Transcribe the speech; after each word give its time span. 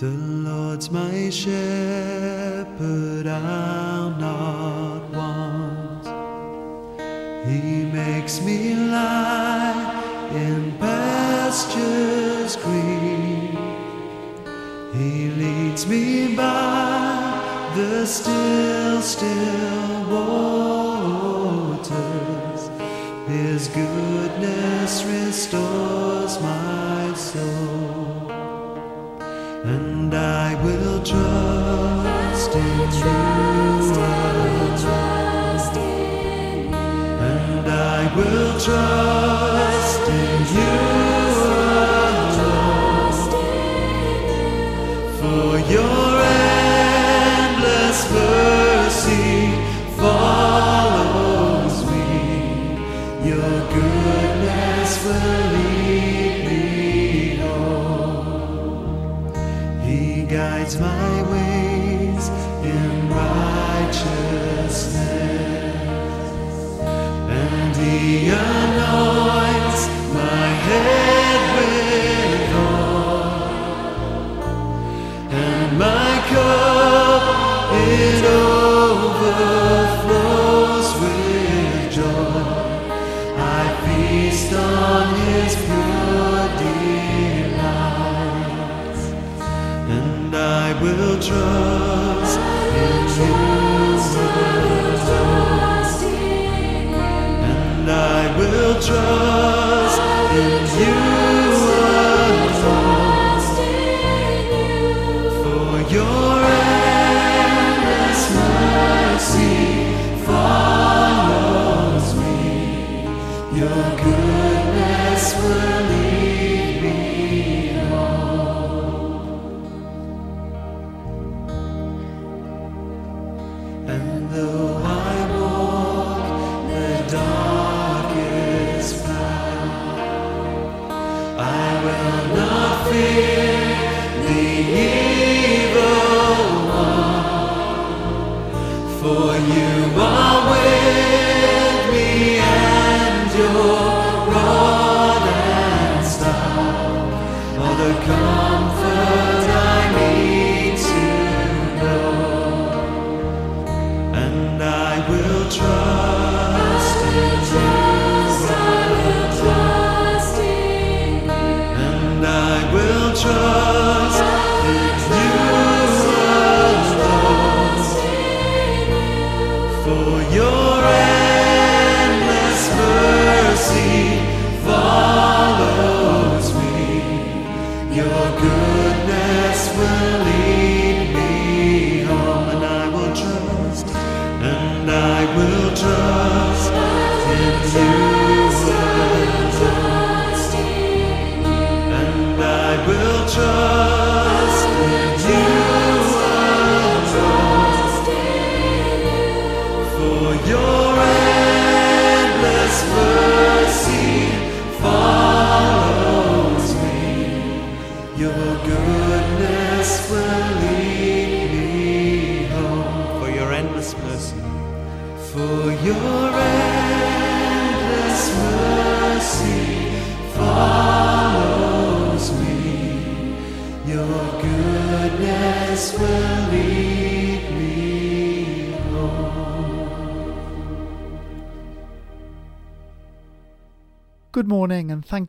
The 0.00 0.10
Lord's 0.10 0.90
my 0.90 1.30
shepherd, 1.30 3.28
I'll 3.28 4.10
not 4.10 5.08
want. 5.14 6.04
He 7.46 7.84
makes 7.84 8.40
me 8.40 8.74
lie 8.74 10.30
in 10.34 10.72
pastures 10.78 12.56
green. 12.56 13.56
He 14.94 15.30
leads 15.30 15.86
me 15.86 16.34
by 16.34 17.70
the 17.76 18.04
still, 18.04 19.00
still 19.00 20.10
waters. 21.70 22.68
His 23.28 23.68
goodness 23.68 25.04
restores 25.04 25.93
will 30.64 31.00
trust 31.04 32.52
in 32.56 32.90
you. 33.00 33.14
And 37.20 37.66
I 37.68 38.16
will 38.16 38.52
trust 38.60 40.04
in 40.08 40.40
you 40.56 40.78
alone. 42.30 43.18
For 45.20 45.52
your 45.72 46.22
endless 46.22 48.00
mercy 48.12 49.32
follows 49.98 51.76
me. 51.90 52.06
Your 53.30 53.54
goodness 53.76 54.92
will 55.04 55.53
guides 60.74 60.80
my 60.80 61.14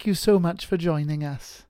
thank 0.05 0.11
you 0.11 0.13
so 0.13 0.37
much 0.37 0.67
for 0.67 0.77
joining 0.77 1.23
us. 1.23 1.63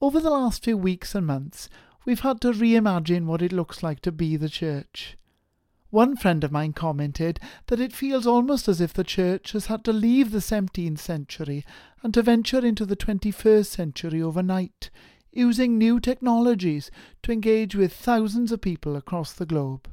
Over 0.00 0.20
the 0.20 0.30
last 0.30 0.64
few 0.64 0.78
weeks 0.78 1.14
and 1.14 1.26
months, 1.26 1.68
we've 2.06 2.20
had 2.20 2.40
to 2.40 2.50
reimagine 2.50 3.26
what 3.26 3.42
it 3.42 3.52
looks 3.52 3.82
like 3.82 4.00
to 4.00 4.10
be 4.10 4.38
the 4.38 4.48
church. 4.48 5.18
One 5.90 6.16
friend 6.16 6.42
of 6.42 6.50
mine 6.50 6.72
commented 6.72 7.40
that 7.66 7.78
it 7.78 7.92
feels 7.92 8.26
almost 8.26 8.68
as 8.68 8.80
if 8.80 8.94
the 8.94 9.04
church 9.04 9.52
has 9.52 9.66
had 9.66 9.84
to 9.84 9.92
leave 9.92 10.30
the 10.30 10.38
17th 10.38 10.98
century 10.98 11.66
and 12.02 12.14
to 12.14 12.22
venture 12.22 12.64
into 12.64 12.86
the 12.86 12.96
21st 12.96 13.66
century 13.66 14.22
overnight, 14.22 14.88
using 15.30 15.76
new 15.76 16.00
technologies 16.00 16.90
to 17.22 17.32
engage 17.32 17.76
with 17.76 17.92
thousands 17.92 18.50
of 18.50 18.62
people 18.62 18.96
across 18.96 19.34
the 19.34 19.44
globe. 19.44 19.90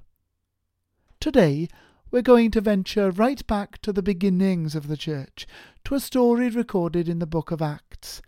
Today, 1.20 1.68
we're 2.12 2.22
going 2.22 2.52
to 2.52 2.62
venture 2.62 3.10
right 3.10 3.46
back 3.48 3.82
to 3.82 3.94
the 3.94 4.04
beginnings 4.04 4.76
of 4.76 4.88
the 4.88 4.98
church, 4.98 5.48
to 5.86 5.96
a 5.96 6.00
story 6.00 6.50
recorded 6.50 7.10
in 7.10 7.20
the 7.20 7.26
book 7.26 7.52
of 7.52 7.62
Acts. 7.62 8.22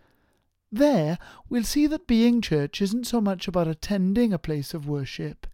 There, 0.72 1.18
we'll 1.48 1.62
see 1.62 1.86
that 1.86 2.08
being 2.08 2.40
church 2.40 2.82
isn't 2.82 3.06
so 3.06 3.20
much 3.20 3.46
about 3.46 3.68
attending 3.68 4.32
a 4.32 4.38
place 4.38 4.74
of 4.74 4.88
worship, 4.88 5.46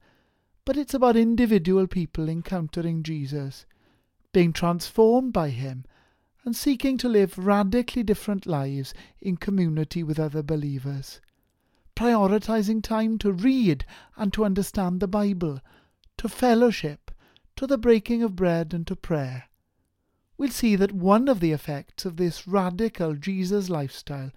but 0.64 0.78
it's 0.78 0.94
about 0.94 1.16
individual 1.16 1.86
people 1.86 2.28
encountering 2.28 3.02
Jesus, 3.02 3.66
being 4.32 4.52
transformed 4.52 5.32
by 5.32 5.50
him, 5.50 5.84
and 6.44 6.56
seeking 6.56 6.96
to 6.96 7.08
live 7.08 7.36
radically 7.36 8.02
different 8.02 8.46
lives 8.46 8.94
in 9.20 9.36
community 9.36 10.02
with 10.02 10.18
other 10.18 10.42
believers. 10.42 11.20
Prioritizing 11.94 12.82
time 12.82 13.18
to 13.18 13.30
read 13.30 13.84
and 14.16 14.32
to 14.32 14.46
understand 14.46 15.00
the 15.00 15.06
Bible, 15.06 15.60
to 16.16 16.30
fellowship, 16.30 17.10
to 17.56 17.66
the 17.66 17.76
breaking 17.76 18.22
of 18.22 18.36
bread 18.36 18.72
and 18.72 18.86
to 18.86 18.96
prayer. 18.96 19.49
We'll 20.40 20.48
see 20.48 20.74
that 20.76 20.92
one 20.92 21.28
of 21.28 21.40
the 21.40 21.52
effects 21.52 22.06
of 22.06 22.16
this 22.16 22.48
radical 22.48 23.12
Jesus 23.14 23.68
lifestyle 23.68 24.30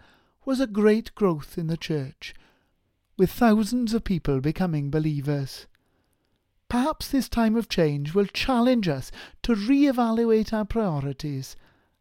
was 0.43 0.59
a 0.59 0.67
great 0.67 1.15
growth 1.15 1.57
in 1.57 1.67
the 1.67 1.77
church, 1.77 2.35
with 3.15 3.31
thousands 3.31 3.93
of 3.93 4.03
people 4.03 4.41
becoming 4.41 4.89
believers. 4.89 5.65
Perhaps 6.67 7.07
this 7.07 7.29
time 7.29 7.55
of 7.55 7.69
change 7.69 8.13
will 8.13 8.25
challenge 8.25 8.89
us 8.89 9.13
to 9.43 9.55
re-evaluate 9.55 10.51
our 10.51 10.65
priorities 10.65 11.55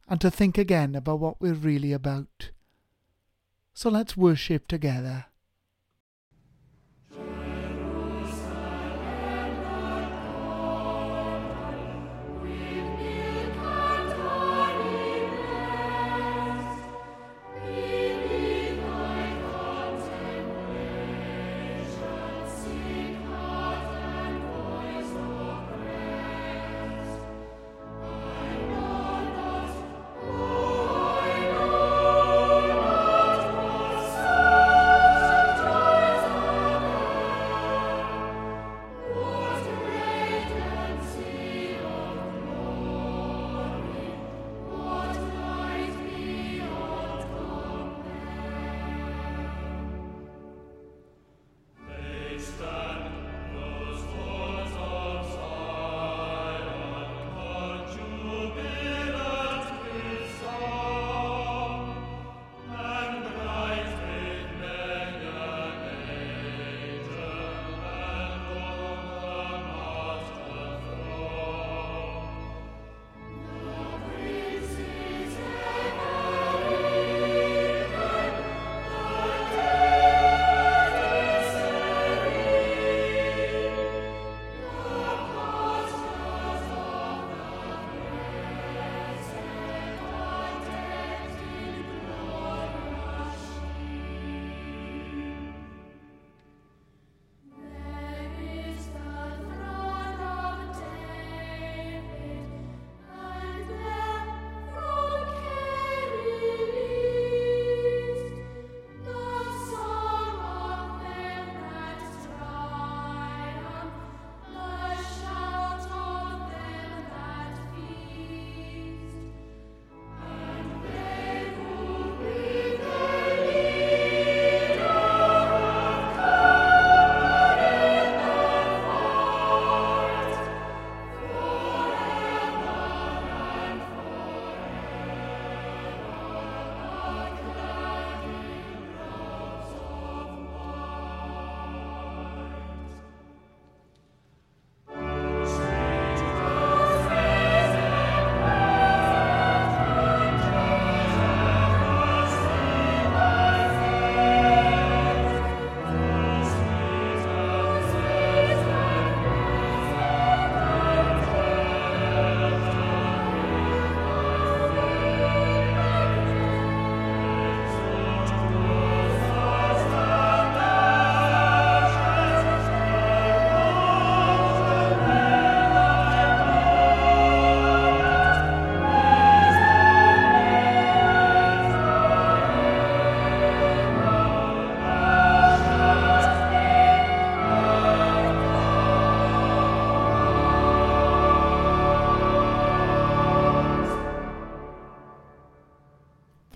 and 0.09 0.21
to 0.21 0.33
think 0.33 0.59
again 0.59 0.97
about 0.97 1.21
what 1.21 1.41
we're 1.41 1.55
really 1.55 1.93
about. 1.93 2.51
So 3.73 3.89
let's 3.89 4.17
worship 4.17 4.67
together. 4.67 5.27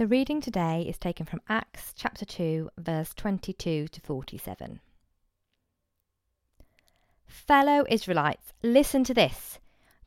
The 0.06 0.10
reading 0.10 0.40
today 0.40 0.82
is 0.88 0.98
taken 0.98 1.26
from 1.26 1.40
Acts 1.48 1.92
chapter 1.92 2.24
2, 2.24 2.70
verse 2.78 3.12
22 3.14 3.88
to 3.88 4.00
47. 4.00 4.78
Fellow 7.26 7.84
Israelites, 7.88 8.52
listen 8.62 9.02
to 9.02 9.12
this. 9.12 9.58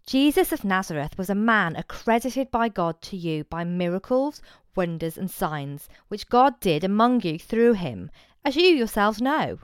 Jesus 0.06 0.54
of 0.54 0.64
Nazareth 0.64 1.18
was 1.18 1.30
a 1.30 1.36
man 1.36 1.76
accredited 1.76 2.50
by 2.50 2.70
God 2.70 3.02
to 3.02 3.18
you 3.18 3.44
by 3.44 3.66
miracles, 3.66 4.42
wonders, 4.74 5.18
and 5.18 5.30
signs, 5.30 5.90
which 6.08 6.30
God 6.30 6.62
did 6.62 6.86
among 6.86 7.24
you 7.24 7.38
through 7.38 7.74
him, 7.74 8.10
as 8.46 8.56
you 8.56 8.68
yourselves 8.68 9.22
know. 9.22 9.60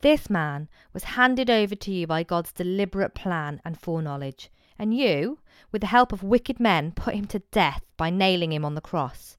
This 0.00 0.30
man 0.30 0.68
was 0.92 1.02
handed 1.18 1.50
over 1.50 1.74
to 1.74 1.90
you 1.90 2.06
by 2.06 2.22
God's 2.22 2.52
deliberate 2.52 3.16
plan 3.16 3.60
and 3.64 3.76
foreknowledge, 3.76 4.48
and 4.78 4.96
you, 4.96 5.40
with 5.72 5.80
the 5.80 5.88
help 5.88 6.12
of 6.12 6.22
wicked 6.22 6.60
men, 6.60 6.92
put 6.92 7.16
him 7.16 7.24
to 7.24 7.40
death 7.50 7.82
by 7.96 8.10
nailing 8.10 8.52
him 8.52 8.64
on 8.64 8.76
the 8.76 8.80
cross. 8.80 9.38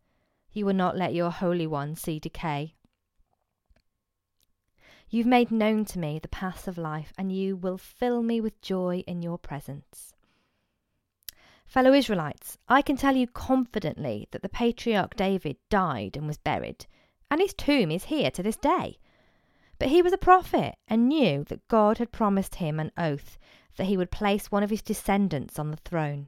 You 0.53 0.65
will 0.65 0.73
not 0.73 0.97
let 0.97 1.13
your 1.13 1.31
Holy 1.31 1.67
One 1.67 1.95
see 1.95 2.19
decay. 2.19 2.75
You've 5.09 5.27
made 5.27 5.51
known 5.51 5.85
to 5.85 5.99
me 5.99 6.19
the 6.19 6.27
paths 6.27 6.67
of 6.67 6.77
life, 6.77 7.11
and 7.17 7.31
you 7.31 7.55
will 7.55 7.77
fill 7.77 8.23
me 8.23 8.39
with 8.39 8.61
joy 8.61 9.03
in 9.07 9.21
your 9.21 9.37
presence. 9.37 10.13
Fellow 11.65 11.93
Israelites, 11.93 12.57
I 12.67 12.81
can 12.81 12.97
tell 12.97 13.15
you 13.15 13.27
confidently 13.27 14.27
that 14.31 14.41
the 14.41 14.49
patriarch 14.49 15.15
David 15.15 15.57
died 15.69 16.17
and 16.17 16.27
was 16.27 16.37
buried, 16.37 16.85
and 17.29 17.39
his 17.39 17.53
tomb 17.53 17.91
is 17.91 18.05
here 18.05 18.31
to 18.31 18.43
this 18.43 18.57
day. 18.57 18.99
But 19.79 19.87
he 19.87 20.01
was 20.01 20.13
a 20.13 20.17
prophet 20.17 20.75
and 20.87 21.07
knew 21.07 21.45
that 21.45 21.67
God 21.67 21.97
had 21.97 22.11
promised 22.11 22.55
him 22.55 22.79
an 22.79 22.91
oath 22.97 23.37
that 23.77 23.87
he 23.87 23.97
would 23.97 24.11
place 24.11 24.51
one 24.51 24.63
of 24.63 24.69
his 24.69 24.81
descendants 24.81 25.57
on 25.57 25.71
the 25.71 25.77
throne. 25.77 26.27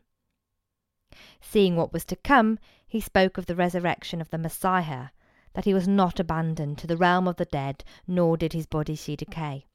Seeing 1.42 1.76
what 1.76 1.94
was 1.94 2.06
to 2.06 2.16
come, 2.16 2.58
he 2.94 3.02
spoke 3.02 3.40
of 3.40 3.48
the 3.48 3.56
resurrection 3.56 4.22
of 4.22 4.30
the 4.30 4.38
Messiah, 4.38 5.08
that 5.54 5.66
he 5.66 5.74
was 5.74 5.88
not 5.88 6.20
abandoned 6.20 6.78
to 6.78 6.86
the 6.86 6.96
realm 6.96 7.28
of 7.28 7.38
the 7.38 7.46
dead, 7.46 7.84
nor 8.06 8.38
did 8.38 8.54
his 8.54 8.68
body 8.68 8.96
see 8.96 9.16
decay. 9.16 9.66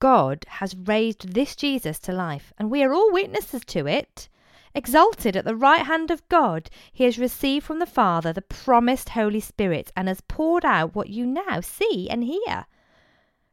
God 0.00 0.44
has 0.48 0.74
raised 0.74 1.34
this 1.34 1.54
Jesus 1.54 2.00
to 2.00 2.12
life, 2.12 2.52
and 2.58 2.72
we 2.72 2.82
are 2.82 2.92
all 2.92 3.12
witnesses 3.12 3.64
to 3.66 3.86
it. 3.86 4.28
Exalted 4.74 5.36
at 5.36 5.44
the 5.44 5.54
right 5.54 5.86
hand 5.86 6.10
of 6.10 6.28
God, 6.28 6.70
he 6.90 7.04
has 7.04 7.20
received 7.20 7.64
from 7.64 7.78
the 7.78 7.86
Father 7.86 8.32
the 8.32 8.42
promised 8.42 9.10
Holy 9.10 9.38
Spirit 9.38 9.92
and 9.96 10.08
has 10.08 10.22
poured 10.22 10.64
out 10.64 10.96
what 10.96 11.08
you 11.08 11.24
now 11.24 11.60
see 11.60 12.10
and 12.10 12.24
hear. 12.24 12.66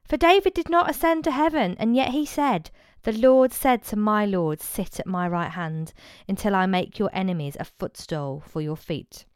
For 0.09 0.17
David 0.17 0.55
did 0.55 0.69
not 0.69 0.89
ascend 0.89 1.23
to 1.25 1.31
heaven, 1.31 1.75
and 1.77 1.95
yet 1.95 2.09
he 2.09 2.25
said, 2.25 2.71
The 3.03 3.11
Lord 3.13 3.53
said 3.53 3.83
to 3.83 3.95
my 3.95 4.25
Lord, 4.25 4.59
Sit 4.59 4.99
at 4.99 5.05
my 5.05 5.27
right 5.27 5.51
hand, 5.51 5.93
until 6.27 6.55
I 6.55 6.65
make 6.65 6.97
your 6.97 7.11
enemies 7.13 7.55
a 7.59 7.63
footstool 7.63 8.41
for 8.47 8.59
your 8.59 8.75
feet. 8.75 9.27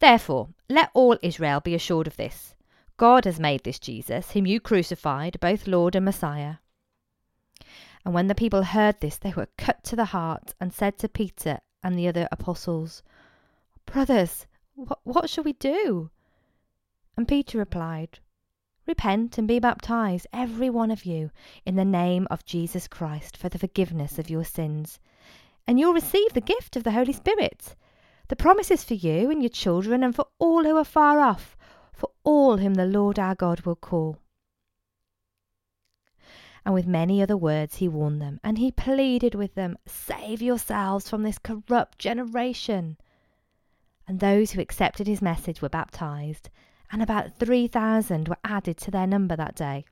Therefore, 0.00 0.48
let 0.68 0.90
all 0.92 1.16
Israel 1.22 1.60
be 1.60 1.72
assured 1.72 2.08
of 2.08 2.16
this 2.16 2.56
God 2.96 3.26
has 3.26 3.38
made 3.38 3.62
this 3.62 3.78
Jesus, 3.78 4.32
whom 4.32 4.44
you 4.44 4.58
crucified, 4.58 5.38
both 5.38 5.68
Lord 5.68 5.94
and 5.94 6.04
Messiah. 6.04 6.56
And 8.04 8.12
when 8.12 8.26
the 8.26 8.34
people 8.34 8.64
heard 8.64 9.00
this, 9.00 9.18
they 9.18 9.32
were 9.32 9.48
cut 9.56 9.84
to 9.84 9.94
the 9.94 10.06
heart 10.06 10.52
and 10.60 10.72
said 10.72 10.98
to 10.98 11.08
Peter 11.08 11.60
and 11.80 11.96
the 11.96 12.08
other 12.08 12.26
apostles, 12.32 13.04
Brothers, 13.84 14.48
what, 14.74 14.98
what 15.04 15.30
shall 15.30 15.44
we 15.44 15.52
do? 15.52 16.10
And 17.16 17.28
Peter 17.28 17.58
replied, 17.58 18.18
Repent 18.86 19.38
and 19.38 19.48
be 19.48 19.58
baptized, 19.58 20.26
every 20.32 20.70
one 20.70 20.90
of 20.90 21.04
you, 21.04 21.30
in 21.64 21.76
the 21.76 21.84
name 21.84 22.26
of 22.30 22.44
Jesus 22.44 22.86
Christ 22.88 23.36
for 23.36 23.48
the 23.48 23.58
forgiveness 23.58 24.18
of 24.18 24.30
your 24.30 24.44
sins, 24.44 25.00
and 25.66 25.78
you'll 25.78 25.92
receive 25.92 26.32
the 26.32 26.40
gift 26.40 26.76
of 26.76 26.84
the 26.84 26.92
Holy 26.92 27.12
Spirit. 27.12 27.74
The 28.28 28.36
promise 28.36 28.70
is 28.70 28.84
for 28.84 28.94
you 28.94 29.30
and 29.30 29.42
your 29.42 29.50
children 29.50 30.02
and 30.02 30.14
for 30.14 30.26
all 30.38 30.64
who 30.64 30.76
are 30.76 30.84
far 30.84 31.20
off, 31.20 31.56
for 31.92 32.10
all 32.24 32.58
whom 32.58 32.74
the 32.74 32.86
Lord 32.86 33.18
our 33.18 33.34
God 33.34 33.62
will 33.62 33.76
call 33.76 34.18
and 36.66 36.74
with 36.74 36.86
many 36.86 37.22
other 37.22 37.36
words 37.36 37.76
he 37.76 37.86
warned 37.88 38.20
them, 38.20 38.40
and 38.42 38.58
he 38.58 38.72
pleaded 38.72 39.36
with 39.36 39.54
them, 39.54 39.78
Save 39.86 40.42
yourselves 40.42 41.08
from 41.08 41.22
this 41.22 41.38
corrupt 41.38 41.96
generation. 41.96 42.96
And 44.08 44.18
those 44.18 44.50
who 44.50 44.60
accepted 44.60 45.06
his 45.06 45.22
message 45.22 45.62
were 45.62 45.68
baptized, 45.68 46.50
and 46.90 47.02
about 47.02 47.38
3,000 47.38 48.28
were 48.28 48.38
added 48.44 48.76
to 48.78 48.90
their 48.90 49.06
number 49.06 49.36
that 49.36 49.54
day. 49.54 49.84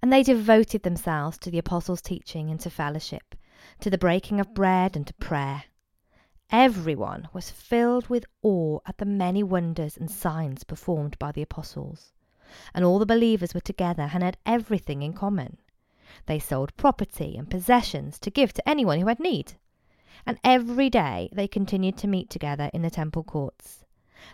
And 0.00 0.12
they 0.12 0.22
devoted 0.22 0.82
themselves 0.82 1.38
to 1.38 1.50
the 1.50 1.58
apostles' 1.58 2.02
teaching 2.02 2.50
and 2.50 2.60
to 2.60 2.70
fellowship, 2.70 3.34
to 3.80 3.90
the 3.90 3.98
breaking 3.98 4.40
of 4.40 4.54
bread 4.54 4.96
and 4.96 5.06
to 5.06 5.14
prayer. 5.14 5.64
Everyone 6.50 7.28
was 7.32 7.50
filled 7.50 8.08
with 8.08 8.24
awe 8.42 8.78
at 8.86 8.98
the 8.98 9.04
many 9.04 9.42
wonders 9.42 9.96
and 9.96 10.10
signs 10.10 10.64
performed 10.64 11.18
by 11.18 11.32
the 11.32 11.42
apostles 11.42 12.12
and 12.74 12.82
all 12.82 12.98
the 12.98 13.04
believers 13.04 13.52
were 13.52 13.60
together 13.60 14.10
and 14.14 14.22
had 14.22 14.38
everything 14.46 15.02
in 15.02 15.12
common. 15.12 15.58
They 16.24 16.38
sold 16.38 16.76
property 16.76 17.36
and 17.36 17.50
possessions 17.50 18.18
to 18.20 18.30
give 18.30 18.54
to 18.54 18.66
anyone 18.66 18.98
who 18.98 19.06
had 19.08 19.20
need. 19.20 19.54
And 20.24 20.38
every 20.42 20.88
day 20.88 21.28
they 21.32 21.46
continued 21.46 21.98
to 21.98 22.08
meet 22.08 22.30
together 22.30 22.70
in 22.72 22.80
the 22.80 22.90
temple 22.90 23.22
courts. 23.22 23.77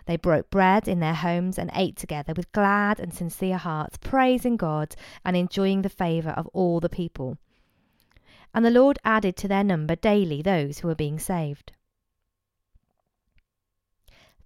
They 0.05 0.17
broke 0.17 0.49
bread 0.49 0.87
in 0.87 0.99
their 0.99 1.13
homes 1.13 1.57
and 1.57 1.69
ate 1.73 1.95
together 1.95 2.33
with 2.35 2.51
glad 2.51 2.99
and 2.99 3.13
sincere 3.13 3.57
hearts, 3.57 3.97
praising 3.97 4.57
God 4.57 4.95
and 5.23 5.35
enjoying 5.35 5.81
the 5.81 5.89
favour 5.89 6.31
of 6.31 6.47
all 6.47 6.79
the 6.79 6.89
people. 6.89 7.37
And 8.53 8.65
the 8.65 8.71
Lord 8.71 8.99
added 9.03 9.35
to 9.37 9.47
their 9.47 9.63
number 9.63 9.95
daily 9.95 10.41
those 10.41 10.79
who 10.79 10.87
were 10.87 10.95
being 10.95 11.19
saved. 11.19 11.73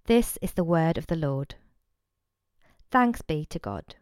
This 0.06 0.38
is 0.42 0.54
the 0.54 0.64
word 0.64 0.98
of 0.98 1.06
the 1.06 1.16
Lord. 1.16 1.54
Thanks 2.90 3.22
be 3.22 3.44
to 3.46 3.58
God. 3.58 3.94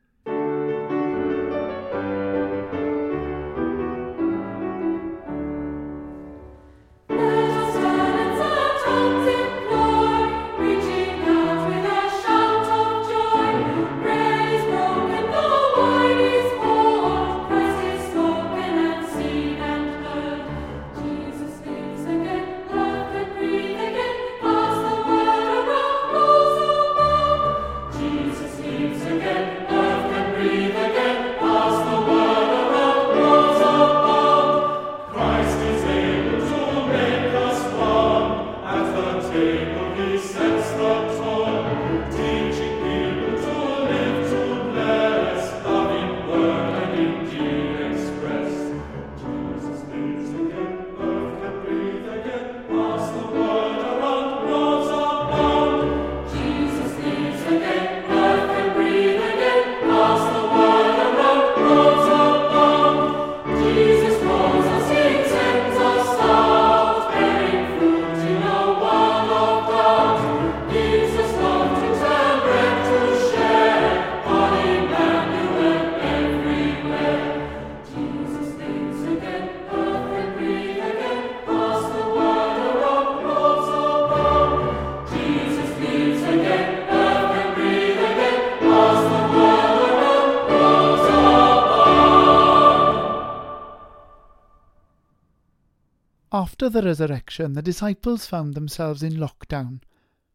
After 96.60 96.70
the 96.70 96.82
resurrection, 96.82 97.52
the 97.52 97.62
disciples 97.62 98.26
found 98.26 98.54
themselves 98.54 99.04
in 99.04 99.12
lockdown, 99.12 99.80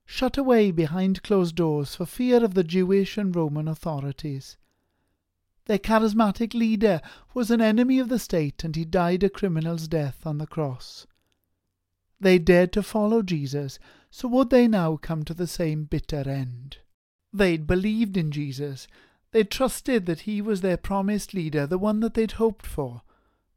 shut 0.05 0.37
away 0.37 0.71
behind 0.71 1.21
closed 1.21 1.57
doors 1.57 1.95
for 1.95 2.05
fear 2.05 2.41
of 2.45 2.53
the 2.53 2.63
Jewish 2.63 3.17
and 3.17 3.35
Roman 3.35 3.67
authorities. 3.67 4.55
Their 5.65 5.79
charismatic 5.79 6.53
leader 6.53 7.01
was 7.33 7.51
an 7.51 7.59
enemy 7.59 7.99
of 7.99 8.07
the 8.07 8.19
state 8.19 8.63
and 8.63 8.73
he 8.73 8.85
died 8.85 9.21
a 9.23 9.29
criminal's 9.29 9.89
death 9.89 10.25
on 10.25 10.37
the 10.37 10.47
cross. 10.47 11.07
They 12.21 12.39
dared 12.39 12.71
to 12.71 12.83
follow 12.83 13.21
Jesus, 13.21 13.77
so 14.09 14.29
would 14.29 14.49
they 14.49 14.69
now 14.69 14.95
come 14.95 15.25
to 15.25 15.33
the 15.33 15.45
same 15.45 15.83
bitter 15.83 16.23
end? 16.29 16.77
They'd 17.33 17.67
believed 17.67 18.15
in 18.15 18.31
Jesus. 18.31 18.87
They'd 19.31 19.51
trusted 19.51 20.05
that 20.05 20.21
he 20.21 20.41
was 20.41 20.61
their 20.61 20.77
promised 20.77 21.33
leader, 21.33 21.67
the 21.67 21.77
one 21.77 21.99
that 21.99 22.13
they'd 22.13 22.31
hoped 22.31 22.65
for. 22.65 23.01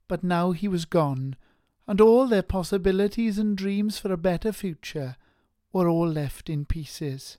But 0.08 0.24
now 0.24 0.50
he 0.50 0.66
was 0.66 0.84
gone, 0.84 1.36
and 1.86 2.00
all 2.00 2.26
their 2.26 2.42
possibilities 2.42 3.38
and 3.38 3.56
dreams 3.56 3.98
for 3.98 4.12
a 4.12 4.16
better 4.16 4.52
future 4.52 5.16
were 5.72 5.88
all 5.88 6.08
left 6.08 6.50
in 6.50 6.64
pieces. 6.64 7.38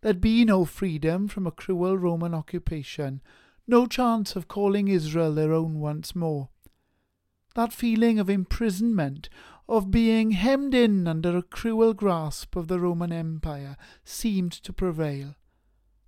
There'd 0.00 0.20
be 0.20 0.44
no 0.44 0.64
freedom 0.64 1.28
from 1.28 1.46
a 1.46 1.50
cruel 1.50 1.96
Roman 1.96 2.34
occupation, 2.34 3.20
no 3.66 3.86
chance 3.86 4.34
of 4.34 4.48
calling 4.48 4.88
Israel 4.88 5.34
their 5.34 5.52
own 5.52 5.78
once 5.78 6.16
more. 6.16 6.48
That 7.54 7.72
feeling 7.72 8.18
of 8.18 8.30
imprisonment, 8.30 9.28
of 9.68 9.90
being 9.90 10.32
hemmed 10.32 10.74
in 10.74 11.06
under 11.06 11.36
a 11.36 11.42
cruel 11.42 11.94
grasp 11.94 12.56
of 12.56 12.68
the 12.68 12.80
Roman 12.80 13.12
Empire, 13.12 13.76
seemed 14.04 14.52
to 14.52 14.72
prevail. 14.72 15.36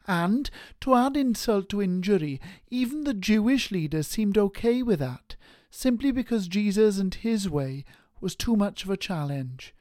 And, 0.06 0.50
to 0.80 0.94
add 0.94 1.16
insult 1.16 1.68
to 1.68 1.82
injury, 1.82 2.40
even 2.70 3.04
the 3.04 3.14
Jewish 3.14 3.70
leaders 3.70 4.08
seemed 4.08 4.36
okay 4.36 4.82
with 4.82 4.98
that, 4.98 5.36
simply 5.74 6.10
because 6.12 6.48
Jesus 6.48 6.98
and 6.98 7.14
his 7.14 7.48
way 7.48 7.84
was 8.20 8.36
too 8.36 8.54
much 8.54 8.84
of 8.84 8.90
a 8.90 8.96
challenge, 8.96 9.74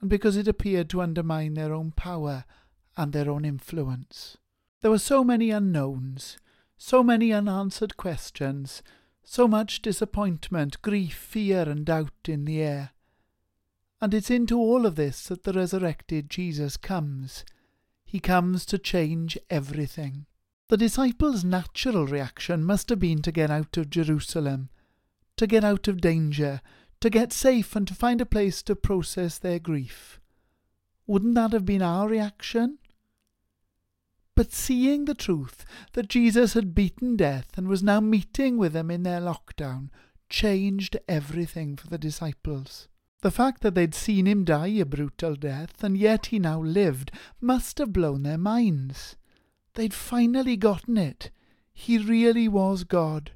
and 0.00 0.08
because 0.08 0.36
it 0.36 0.46
appeared 0.46 0.88
to 0.88 1.02
undermine 1.02 1.54
their 1.54 1.74
own 1.74 1.90
power 1.90 2.44
and 2.96 3.12
their 3.12 3.28
own 3.28 3.44
influence. 3.44 4.38
There 4.80 4.90
were 4.90 4.98
so 4.98 5.24
many 5.24 5.50
unknowns, 5.50 6.38
so 6.78 7.02
many 7.02 7.32
unanswered 7.32 7.96
questions, 7.96 8.82
so 9.24 9.48
much 9.48 9.82
disappointment, 9.82 10.80
grief, 10.80 11.14
fear, 11.14 11.68
and 11.68 11.84
doubt 11.84 12.28
in 12.28 12.44
the 12.44 12.62
air. 12.62 12.90
And 14.00 14.14
it's 14.14 14.30
into 14.30 14.56
all 14.58 14.86
of 14.86 14.94
this 14.94 15.24
that 15.24 15.42
the 15.42 15.52
resurrected 15.52 16.30
Jesus 16.30 16.76
comes. 16.76 17.44
He 18.04 18.20
comes 18.20 18.64
to 18.66 18.78
change 18.78 19.36
everything. 19.50 20.26
The 20.68 20.76
disciples' 20.76 21.44
natural 21.44 22.06
reaction 22.06 22.64
must 22.64 22.88
have 22.90 23.00
been 23.00 23.22
to 23.22 23.32
get 23.32 23.50
out 23.50 23.76
of 23.76 23.90
Jerusalem, 23.90 24.70
to 25.42 25.46
get 25.48 25.64
out 25.64 25.88
of 25.88 26.00
danger, 26.00 26.60
to 27.00 27.10
get 27.10 27.32
safe 27.32 27.74
and 27.74 27.88
to 27.88 27.96
find 27.96 28.20
a 28.20 28.24
place 28.24 28.62
to 28.62 28.76
process 28.76 29.38
their 29.38 29.58
grief. 29.58 30.20
Wouldn't 31.04 31.34
that 31.34 31.52
have 31.52 31.66
been 31.66 31.82
our 31.82 32.08
reaction? 32.08 32.78
But 34.36 34.52
seeing 34.52 35.06
the 35.06 35.16
truth 35.16 35.64
that 35.94 36.08
Jesus 36.08 36.54
had 36.54 36.76
beaten 36.76 37.16
death 37.16 37.58
and 37.58 37.66
was 37.66 37.82
now 37.82 37.98
meeting 37.98 38.56
with 38.56 38.72
them 38.72 38.88
in 38.88 39.02
their 39.02 39.20
lockdown 39.20 39.90
changed 40.28 40.96
everything 41.08 41.76
for 41.76 41.88
the 41.88 41.98
disciples. 41.98 42.86
The 43.22 43.32
fact 43.32 43.62
that 43.62 43.74
they'd 43.74 43.96
seen 43.96 44.26
him 44.26 44.44
die 44.44 44.68
a 44.68 44.84
brutal 44.84 45.34
death 45.34 45.82
and 45.82 45.98
yet 45.98 46.26
he 46.26 46.38
now 46.38 46.62
lived 46.62 47.10
must 47.40 47.78
have 47.78 47.92
blown 47.92 48.22
their 48.22 48.38
minds. 48.38 49.16
They'd 49.74 49.92
finally 49.92 50.56
gotten 50.56 50.96
it. 50.96 51.32
He 51.74 51.98
really 51.98 52.46
was 52.46 52.84
God. 52.84 53.32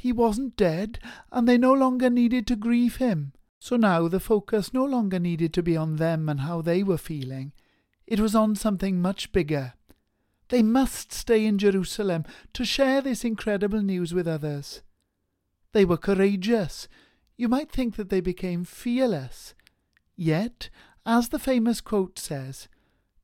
He 0.00 0.12
wasn't 0.12 0.56
dead, 0.56 0.98
and 1.30 1.46
they 1.46 1.58
no 1.58 1.74
longer 1.74 2.08
needed 2.08 2.46
to 2.46 2.56
grieve 2.56 2.96
him. 2.96 3.34
So 3.58 3.76
now 3.76 4.08
the 4.08 4.18
focus 4.18 4.72
no 4.72 4.82
longer 4.82 5.18
needed 5.18 5.52
to 5.52 5.62
be 5.62 5.76
on 5.76 5.96
them 5.96 6.26
and 6.30 6.40
how 6.40 6.62
they 6.62 6.82
were 6.82 6.96
feeling. 6.96 7.52
It 8.06 8.18
was 8.18 8.34
on 8.34 8.56
something 8.56 9.02
much 9.02 9.30
bigger. 9.30 9.74
They 10.48 10.62
must 10.62 11.12
stay 11.12 11.44
in 11.44 11.58
Jerusalem 11.58 12.24
to 12.54 12.64
share 12.64 13.02
this 13.02 13.26
incredible 13.26 13.82
news 13.82 14.14
with 14.14 14.26
others. 14.26 14.80
They 15.72 15.84
were 15.84 15.98
courageous. 15.98 16.88
You 17.36 17.50
might 17.50 17.70
think 17.70 17.96
that 17.96 18.08
they 18.08 18.22
became 18.22 18.64
fearless. 18.64 19.52
Yet, 20.16 20.70
as 21.04 21.28
the 21.28 21.38
famous 21.38 21.82
quote 21.82 22.18
says, 22.18 22.68